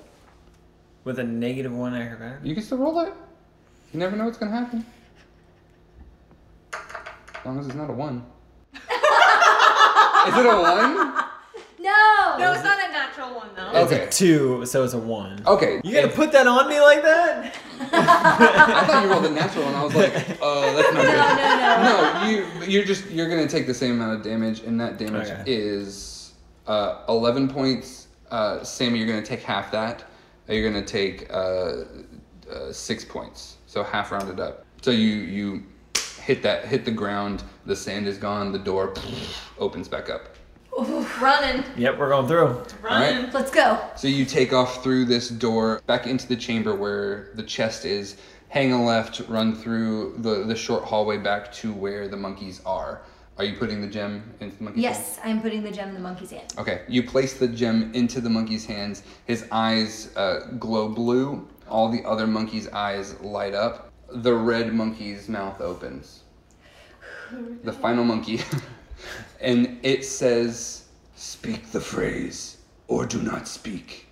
[1.05, 2.41] With a negative one acrobatic.
[2.45, 3.13] You can still roll it.
[3.93, 4.87] You never know what's gonna happen.
[6.73, 8.25] As long as it's not a one.
[8.75, 8.81] Is
[10.37, 11.15] it a one?
[11.83, 12.37] No.
[12.39, 13.73] No, it's not a natural one though.
[13.75, 14.05] It's Okay.
[14.07, 15.43] a two, so it's a one.
[15.45, 15.81] Okay.
[15.83, 17.57] You gonna put that on me like that?
[17.93, 21.17] I thought you rolled a natural, and I was like, oh, that's not good.
[21.17, 22.23] No, no, no.
[22.23, 22.29] No,
[22.63, 25.43] you you're just you're gonna take the same amount of damage, and that damage Okay.
[25.45, 26.35] is
[26.69, 28.07] uh, eleven points.
[28.31, 30.05] Uh, Sammy, you're gonna take half that.
[30.53, 31.85] You're gonna take uh,
[32.51, 34.65] uh, six points, so half rounded up.
[34.83, 35.63] So you you
[36.21, 37.43] hit that hit the ground.
[37.67, 38.53] The sand is gone.
[38.53, 38.95] The door
[39.59, 40.37] opens back up.
[40.79, 41.65] Ooh, Running.
[41.77, 42.65] Yep, we're going through.
[42.83, 43.31] Running.
[43.33, 43.79] Let's go.
[43.95, 48.17] So you take off through this door back into the chamber where the chest is.
[48.49, 53.03] Hang a left, run through the, the short hallway back to where the monkeys are.
[53.39, 54.97] Are you putting the gem into the monkey's hand?
[54.97, 56.53] Yes, I'm putting the gem in the monkey's hand.
[56.59, 59.03] Okay, you place the gem into the monkey's hands.
[59.25, 61.49] His eyes uh, glow blue.
[61.69, 63.91] All the other monkeys' eyes light up.
[64.11, 66.23] The red monkey's mouth opens.
[67.65, 68.41] The final monkey.
[69.41, 70.85] and it says,
[71.17, 72.59] Speak the phrase,
[72.89, 74.07] or do not speak.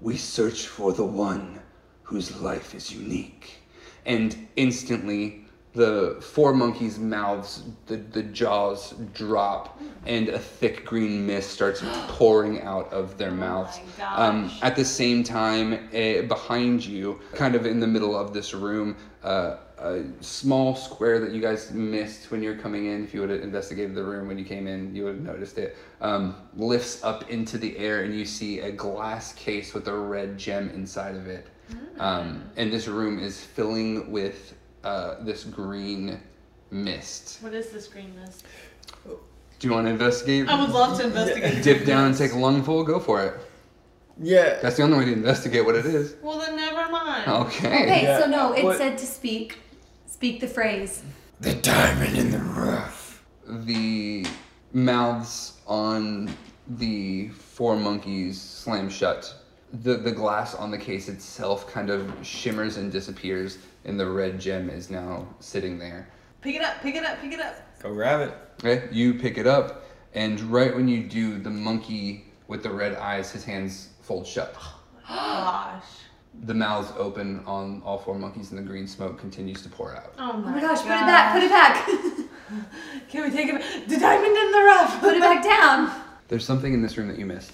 [0.00, 1.60] We search for the one
[2.04, 3.60] whose life is unique.
[4.06, 11.50] and instantly the four monkeys' mouths, the, the jaws drop, and a thick green mist
[11.50, 13.78] starts pouring out of their mouths.
[14.04, 18.52] Um, at the same time, eh, behind you, kind of in the middle of this
[18.52, 23.04] room, uh, a small square that you guys missed when you're coming in.
[23.04, 25.56] If you would have investigated the room when you came in, you would have noticed
[25.56, 25.76] it.
[26.00, 30.36] Um, lifts up into the air, and you see a glass case with a red
[30.36, 31.46] gem inside of it.
[31.98, 34.54] Um, and this room is filling with
[34.84, 36.20] uh, this green
[36.70, 37.38] mist.
[37.42, 38.44] What is this green mist?
[39.04, 40.48] Do you want to investigate?
[40.48, 41.62] I would love to investigate.
[41.62, 42.82] Dip down and take a lungful.
[42.84, 43.34] Go for it.
[44.22, 44.58] Yeah.
[44.62, 46.16] That's the only way to investigate what it is.
[46.22, 47.28] Well, then never mind.
[47.30, 47.68] Okay.
[47.68, 48.20] Okay, Yeah.
[48.20, 49.58] so no, it What- said to speak.
[50.06, 51.02] Speak the phrase.
[51.40, 53.22] The diamond in the rough.
[53.46, 54.26] The
[54.72, 56.30] mouths on
[56.68, 59.34] the four monkeys slam shut.
[59.82, 64.38] The the glass on the case itself kind of shimmers and disappears, and the red
[64.40, 66.08] gem is now sitting there.
[66.40, 67.56] Pick it up, pick it up, pick it up.
[67.82, 68.34] Go grab it.
[68.64, 72.94] Okay, you pick it up, and right when you do, the monkey with the red
[72.96, 74.54] eyes, his hands fold shut.
[75.08, 75.84] Gosh.
[76.44, 80.14] The mouths open on all four monkeys, and the green smoke continues to pour out.
[80.18, 81.86] Oh Oh my, my gosh, put it back, put it back.
[83.08, 83.88] Can we take it?
[83.88, 85.00] The diamond in the rough.
[85.00, 85.90] put it back down.
[86.28, 87.52] There's something in this room that you missed.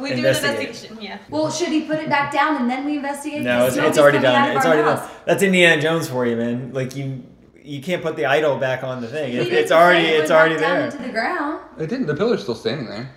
[0.00, 0.98] We do an investigation.
[1.00, 1.18] Yeah.
[1.28, 3.42] Well, should he put it back down and then we investigate?
[3.42, 4.56] No, it's, it's already done.
[4.56, 4.98] It's already nose.
[5.00, 5.10] done.
[5.26, 6.72] That's Indiana Jones for you, man.
[6.72, 7.22] Like you,
[7.62, 9.32] you can't put the idol back on the thing.
[9.32, 10.86] He It, didn't it's already, say it it's went already back down there.
[10.90, 11.60] into the ground.
[11.78, 12.06] It didn't.
[12.06, 13.10] The pillar's still standing there.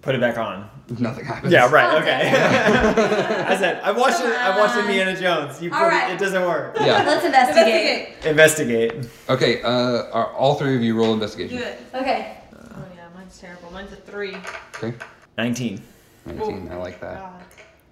[0.00, 0.68] Put it back on.
[0.98, 1.52] Nothing happens.
[1.52, 2.02] Yeah, right.
[2.02, 2.30] Okay.
[3.46, 4.26] I said I watched it.
[4.32, 5.62] I watched Indiana Jones.
[5.62, 6.10] You put All right.
[6.10, 6.14] it.
[6.14, 6.76] It doesn't work.
[6.80, 7.04] Yeah.
[7.06, 8.08] Let's investigate.
[8.24, 8.92] Investigate.
[8.94, 9.10] Investigate.
[9.28, 9.62] Okay.
[9.62, 11.58] Uh, are all three of you roll investigation?
[11.58, 11.78] Do it.
[11.94, 12.36] Okay.
[12.54, 13.70] Oh yeah, mine's terrible.
[13.70, 14.34] Mine's a three.
[14.76, 14.92] Okay.
[15.38, 15.82] Nineteen.
[16.26, 16.68] Nineteen.
[16.70, 17.18] I like that.
[17.18, 17.42] God.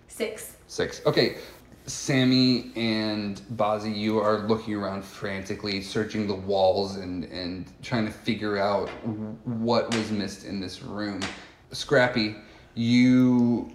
[0.09, 0.57] Six.
[0.67, 1.01] Six.
[1.07, 1.37] Okay.
[1.87, 8.13] Sammy and Bazi, you are looking around frantically, searching the walls and, and trying to
[8.13, 8.89] figure out
[9.45, 11.21] what was missed in this room.
[11.73, 12.37] Scrappy,
[12.75, 13.73] you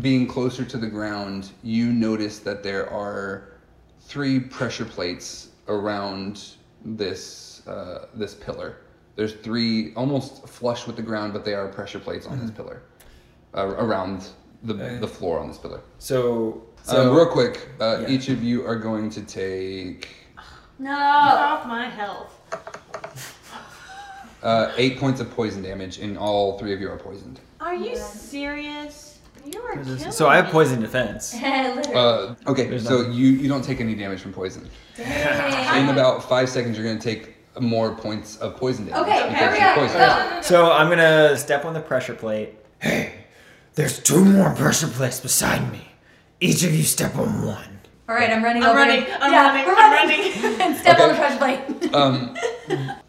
[0.00, 3.52] being closer to the ground, you notice that there are
[4.00, 8.78] three pressure plates around this uh, this pillar.
[9.16, 12.82] There's three almost flush with the ground, but they are pressure plates on this pillar,
[13.54, 14.26] uh, around
[14.62, 14.96] the, Okay.
[14.98, 15.80] the floor on this pillar.
[15.98, 18.08] So, So, so real quick, uh, Yeah.
[18.08, 20.08] each of you are going to take
[20.78, 20.92] Get No.
[20.92, 22.32] off my health.
[24.42, 27.40] uh, eight points of poison damage, and all three of you are poisoned.
[27.60, 29.18] Are you serious?
[29.46, 31.34] You are killing so I have poison defense.
[31.94, 33.12] Uh, okay, There's so nothing.
[33.12, 34.68] you, you don't take any damage from poison.
[34.98, 39.02] In about five seconds, you're going to take more points of poison damage.
[39.08, 40.30] Okay, because hurry up.
[40.30, 40.40] Go.
[40.42, 42.54] So I'm gonna step on the pressure plate.
[43.76, 45.88] Hey, there's two more pressure plates beside me.
[46.40, 47.80] Each of you step on one.
[48.08, 48.78] All right, I'm running I'm over.
[48.78, 50.60] running, I'm yeah, running, we're I'm running.
[50.60, 51.60] and step on the pressure plate.
[51.94, 52.36] Um,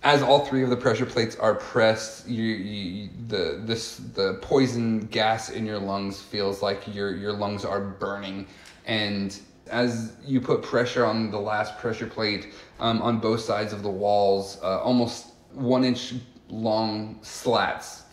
[0.03, 5.07] as all three of the pressure plates are pressed, you, you the this the poison
[5.07, 8.45] gas in your lungs feels like your your lungs are burning,
[8.86, 9.39] and
[9.72, 13.89] as you put pressure on the last pressure plate um, on both sides of the
[13.89, 16.13] walls, uh, almost one inch
[16.49, 18.03] long slats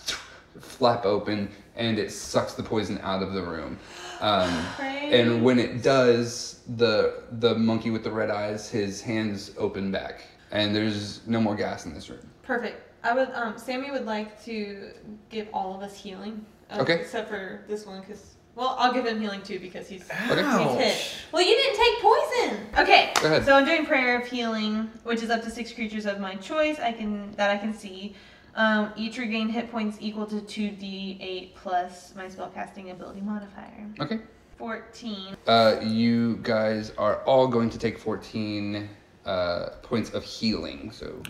[0.61, 3.79] flap open, and it sucks the poison out of the room.
[4.21, 4.49] Um,
[4.81, 10.23] and when it does, the the monkey with the red eyes, his hands open back,
[10.51, 12.27] and there's no more gas in this room.
[12.43, 12.81] Perfect.
[13.05, 13.31] I would.
[13.33, 14.93] Um, Sammy would like to
[15.29, 16.45] give all of us healing.
[16.71, 17.01] Uh, Okay.
[17.01, 20.37] Except for this one, because well, I'll give him healing too because he's Okay.
[20.37, 21.11] he's hit.
[21.33, 22.67] Well, you didn't take poison.
[22.79, 23.13] Okay.
[23.21, 23.45] Go ahead.
[23.45, 26.79] So I'm doing prayer of healing, which is up to six creatures of my choice.
[26.79, 28.15] I can that I can see.
[28.55, 33.87] Um, each regain hit points equal to two d8 plus my spellcasting ability modifier.
[34.01, 34.21] Okay.
[34.59, 35.37] Fourteen.
[35.47, 38.89] Uh, you guys are all going to take 14
[39.25, 40.91] uh, points of healing.
[40.93, 41.21] So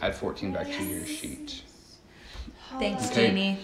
[0.00, 1.62] add 14 back to your sheet.
[2.78, 3.28] Thanks, Okay.
[3.28, 3.58] Jamie.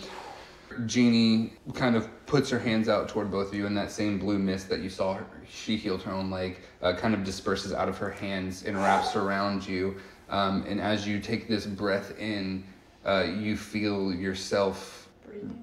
[0.87, 4.39] Jeannie kind of puts her hands out toward both of you, and that same blue
[4.39, 7.89] mist that you saw her, she healed her own leg, uh, kind of disperses out
[7.89, 9.97] of her hands and wraps around you.
[10.29, 12.65] Um, and as you take this breath in,
[13.05, 15.09] uh, you feel yourself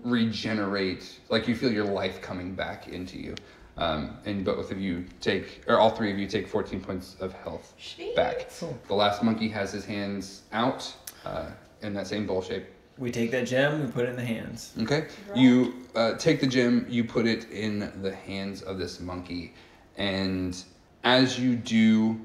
[0.03, 3.35] regenerate, like you feel your life coming back into you.
[3.77, 7.33] Um, and both of you take, or all three of you take 14 points of
[7.33, 7.73] health
[8.15, 8.49] back.
[8.87, 10.93] The last monkey has his hands out
[11.25, 11.47] uh,
[11.81, 12.65] in that same bowl shape.
[12.97, 13.85] We take that gem.
[13.85, 14.73] We put it in the hands.
[14.81, 15.07] Okay.
[15.33, 19.53] You uh, take the gem, you put it in the hands of this monkey,
[19.97, 20.61] and
[21.03, 22.19] as you do,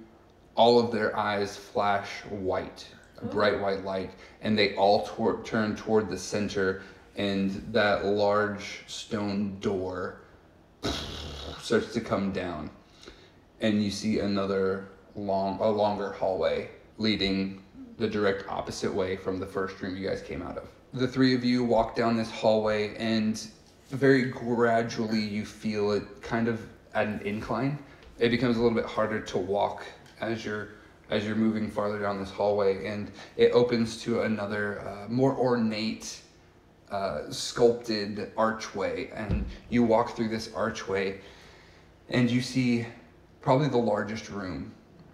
[0.57, 2.87] all of their eyes flash white,
[3.23, 4.11] a bright white light,
[4.43, 6.83] and they all tor- turn toward the center,
[7.17, 10.21] and that large stone door
[11.61, 12.71] starts to come down,
[13.61, 17.63] and you see another long a longer hallway leading
[17.99, 20.69] the direct opposite way from the first room you guys came out of.
[20.93, 23.43] The three of you walk down this hallway and
[23.89, 26.61] very gradually you feel it kind of
[26.95, 27.79] at an incline.
[28.19, 29.85] It becomes a little bit harder to walk
[30.21, 30.69] as you're
[31.11, 36.21] as you're moving farther down this hallway and it opens to another uh, more ornate
[36.91, 41.21] uh, sculpted archway and you walk through this archway
[42.09, 42.87] and you see
[43.41, 44.73] probably the largest room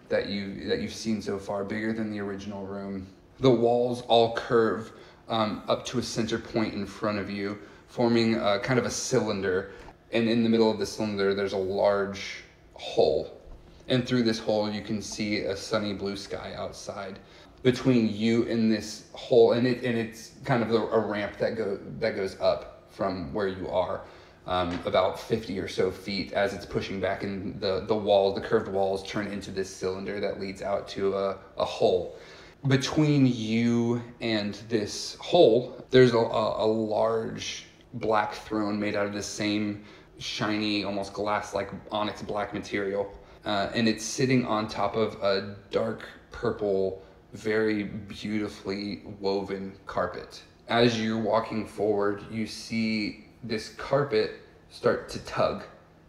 [0.09, 3.07] that you that you've seen so far, bigger than the original room.
[3.41, 4.93] The walls all curve
[5.29, 8.91] um, up to a center point in front of you, forming a, kind of a
[8.91, 9.73] cylinder.
[10.13, 13.41] And in the middle of the cylinder, there's a large hole.
[13.89, 17.19] And through this hole, you can see a sunny blue sky outside.
[17.63, 21.57] Between you and this hole, and it and it's kind of a, a ramp that
[21.57, 24.03] go that goes up from where you are
[24.47, 28.41] um, about 50 or so feet as it's pushing back and the, the walls, the
[28.41, 32.19] curved walls turn into this cylinder that leads out to a, a hole.
[32.67, 39.13] Between you and this hole, there's a, a, a large black throne made out of
[39.13, 39.85] the same
[40.19, 43.13] shiny, almost glass-like onyx black material.
[43.45, 50.43] Uh, and it's sitting on top of a dark purple, very beautifully woven carpet.
[50.69, 54.41] As you're walking forward, you see this carpet
[54.71, 55.65] start to tug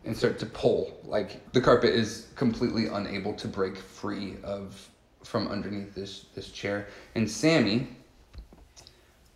[0.05, 0.99] and start to pull.
[1.03, 4.89] Like the carpet is completely unable to break free of
[5.23, 6.87] from underneath this this chair.
[7.15, 7.87] And Sammy,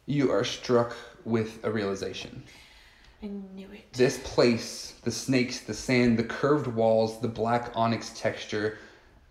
[0.06, 0.96] you are struck
[1.26, 2.44] with a realization.
[3.24, 3.92] I knew it.
[3.94, 8.78] This place, the snakes, the sand, the curved walls, the black onyx texture,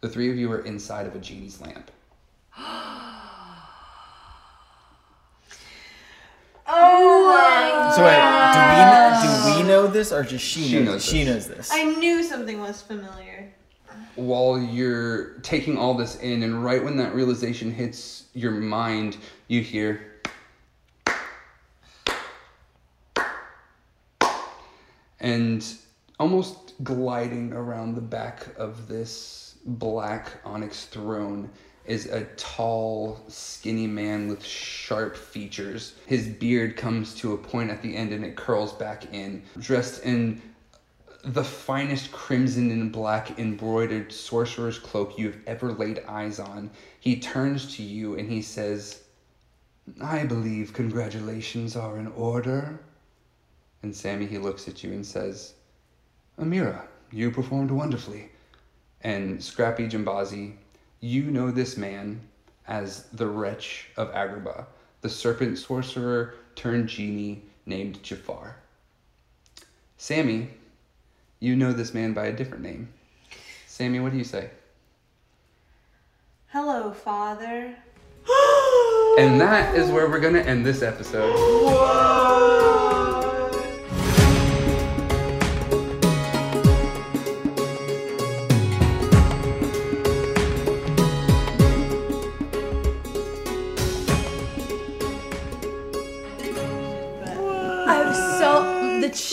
[0.00, 1.90] the three of you are inside of a genie's lamp.
[6.68, 8.18] Oh my So wait,
[9.46, 11.70] do we do we know this or just she, She knows, knows She knows this.
[11.72, 13.52] I knew something was familiar.
[14.16, 19.16] while you're taking all this in, and right when that realization hits your mind,
[19.48, 20.05] you hear.
[25.20, 25.64] And
[26.18, 31.50] almost gliding around the back of this black onyx throne
[31.86, 35.94] is a tall, skinny man with sharp features.
[36.06, 39.42] His beard comes to a point at the end and it curls back in.
[39.58, 40.42] Dressed in
[41.24, 47.76] the finest crimson and black embroidered sorcerer's cloak you've ever laid eyes on, he turns
[47.76, 49.02] to you and he says,
[50.00, 52.80] I believe congratulations are in order.
[53.86, 55.54] And Sammy, he looks at you and says,
[56.40, 56.82] Amira,
[57.12, 58.30] you performed wonderfully.
[59.02, 60.54] And Scrappy Jambazi,
[60.98, 62.20] you know this man
[62.66, 64.66] as the wretch of Agrabah,
[65.02, 68.56] the serpent sorcerer turned genie named Jafar.
[69.98, 70.50] Sammy,
[71.38, 72.88] you know this man by a different name.
[73.68, 74.50] Sammy, what do you say?
[76.48, 77.76] Hello, father.
[79.18, 81.32] And that is where we're going to end this episode.
[81.32, 82.85] I'm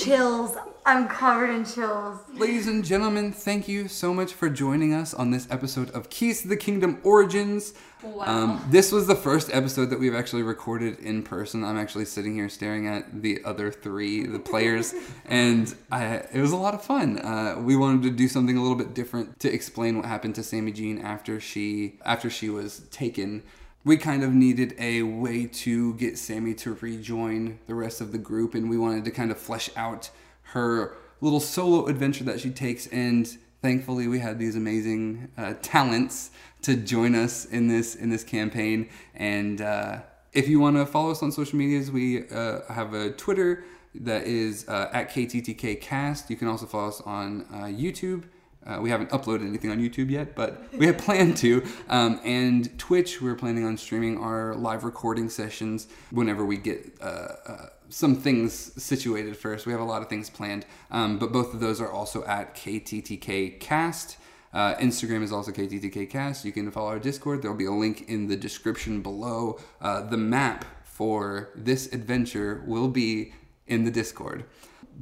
[0.03, 0.57] chills.
[0.85, 2.19] I'm covered in chills.
[2.33, 6.41] Ladies and gentlemen, thank you so much for joining us on this episode of Keys
[6.41, 7.73] to the Kingdom Origins.
[8.03, 8.25] Wow.
[8.25, 11.63] Um, this was the first episode that we've actually recorded in person.
[11.63, 14.93] I'm actually sitting here staring at the other three, the players,
[15.25, 17.19] and I, it was a lot of fun.
[17.19, 20.43] Uh, we wanted to do something a little bit different to explain what happened to
[20.43, 23.41] Sammy Jean after she after she was taken.
[23.85, 28.17] We kind of needed a way to get Sammy to rejoin the rest of the
[28.17, 30.09] group, and we wanted to kind of flesh out
[30.53, 36.31] her little solo adventure that she takes and thankfully we had these amazing uh, talents
[36.61, 38.89] to join us in this in this campaign.
[39.15, 40.01] And uh,
[40.33, 43.63] if you want to follow us on social medias we uh, have a twitter
[43.95, 48.23] that is uh, at kttkcast you can also follow us on uh, youtube
[48.65, 51.65] uh, we haven't uploaded anything on YouTube yet, but we have planned to.
[51.89, 57.05] Um, and Twitch, we're planning on streaming our live recording sessions whenever we get uh,
[57.45, 59.65] uh, some things situated first.
[59.65, 62.55] We have a lot of things planned, um, but both of those are also at
[62.55, 64.17] KTTKcast.
[64.53, 66.45] Uh, Instagram is also KTTKcast.
[66.45, 67.41] You can follow our Discord.
[67.41, 69.59] There'll be a link in the description below.
[69.81, 73.33] Uh, the map for this adventure will be
[73.67, 74.45] in the Discord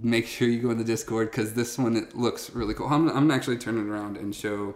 [0.01, 2.87] make sure you go in the Discord because this one it looks really cool.
[2.87, 4.75] I'm, I'm gonna actually turn it around and show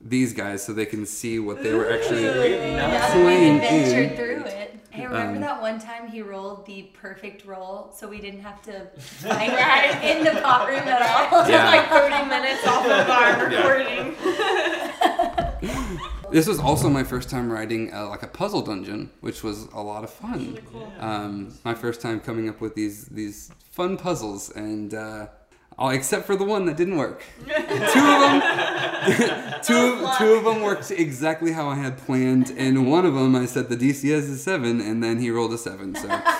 [0.00, 4.16] these guys so they can see what they were actually Yeah, playing we adventured in.
[4.16, 4.68] through it.
[4.90, 8.60] Hey, remember Um, that one time he rolled the perfect roll, so we didn't have
[8.62, 11.02] to fight in the pot room at
[11.32, 11.48] all.
[11.48, 11.64] Yeah.
[11.72, 14.91] Like 30 minutes off of our Yeah.
[16.32, 16.38] recording.
[16.40, 19.80] This was also my first time writing uh, like a puzzle dungeon, which was a
[19.82, 20.58] lot of fun.
[20.98, 25.26] Um, my first time coming up with these these fun puzzles, and uh,
[25.78, 27.22] all except for the one that didn't work.
[27.46, 28.40] two of them,
[29.62, 33.36] two of, two of them worked exactly how I had planned, and one of them
[33.36, 35.94] I set the DC as a seven, and then he rolled a seven.
[35.94, 36.08] So.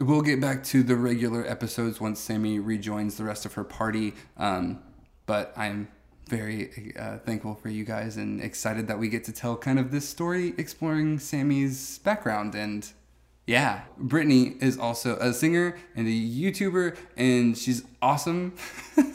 [0.00, 4.14] We'll get back to the regular episodes once Sammy rejoins the rest of her party.
[4.36, 4.78] Um,
[5.26, 5.88] but I'm
[6.28, 9.90] very uh, thankful for you guys and excited that we get to tell kind of
[9.90, 12.54] this story exploring Sammie's background.
[12.54, 12.86] And
[13.46, 18.54] yeah, Brittany is also a singer and a YouTuber, and she's awesome.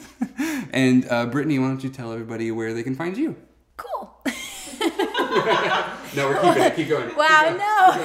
[0.72, 3.36] and uh, Brittany, why don't you tell everybody where they can find you?
[3.76, 4.10] Cool.
[6.16, 6.76] No, we're keeping it.
[6.76, 7.16] Keep going.
[7.16, 7.96] Wow, no.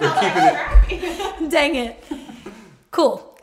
[0.00, 1.50] We're keeping it.
[1.50, 2.04] Dang it.
[2.92, 3.36] Cool.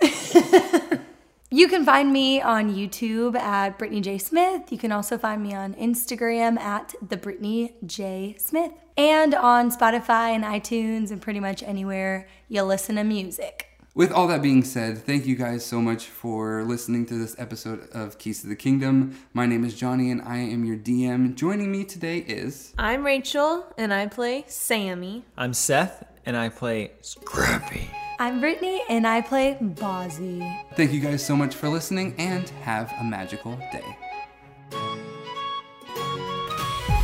[1.53, 4.17] You can find me on YouTube at Brittany J.
[4.17, 4.71] Smith.
[4.71, 8.37] You can also find me on Instagram at the Brittany J.
[8.39, 8.71] Smith.
[8.95, 13.67] And on Spotify and iTunes and pretty much anywhere you listen to music.
[13.93, 17.89] With all that being said, thank you guys so much for listening to this episode
[17.89, 19.19] of Keys to the Kingdom.
[19.33, 21.35] My name is Jonny and I am your DM.
[21.35, 22.73] Joining me today is.
[22.77, 25.23] I'm Rachel, and I play Sammie.
[25.35, 27.91] I'm Seth, and I play Scrappy.
[28.21, 30.47] I'm Brittany and I play Bazi.
[30.75, 33.97] Thank you guys so much for listening and have a magical day.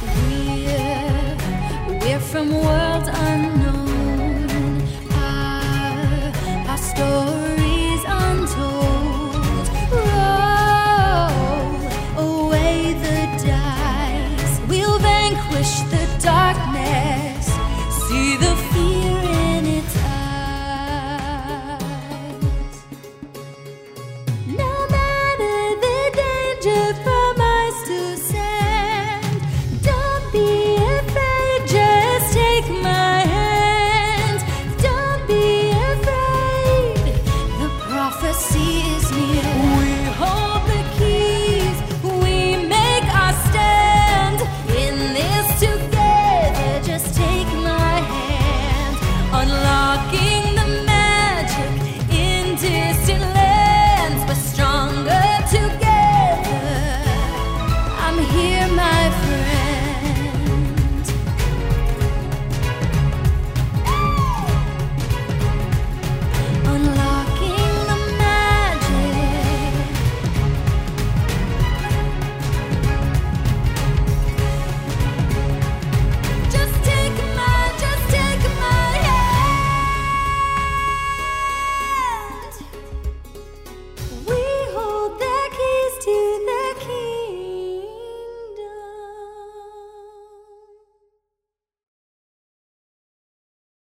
[0.04, 1.38] We're,
[2.02, 4.48] we're from worlds unknown.
[5.14, 7.47] Our, our story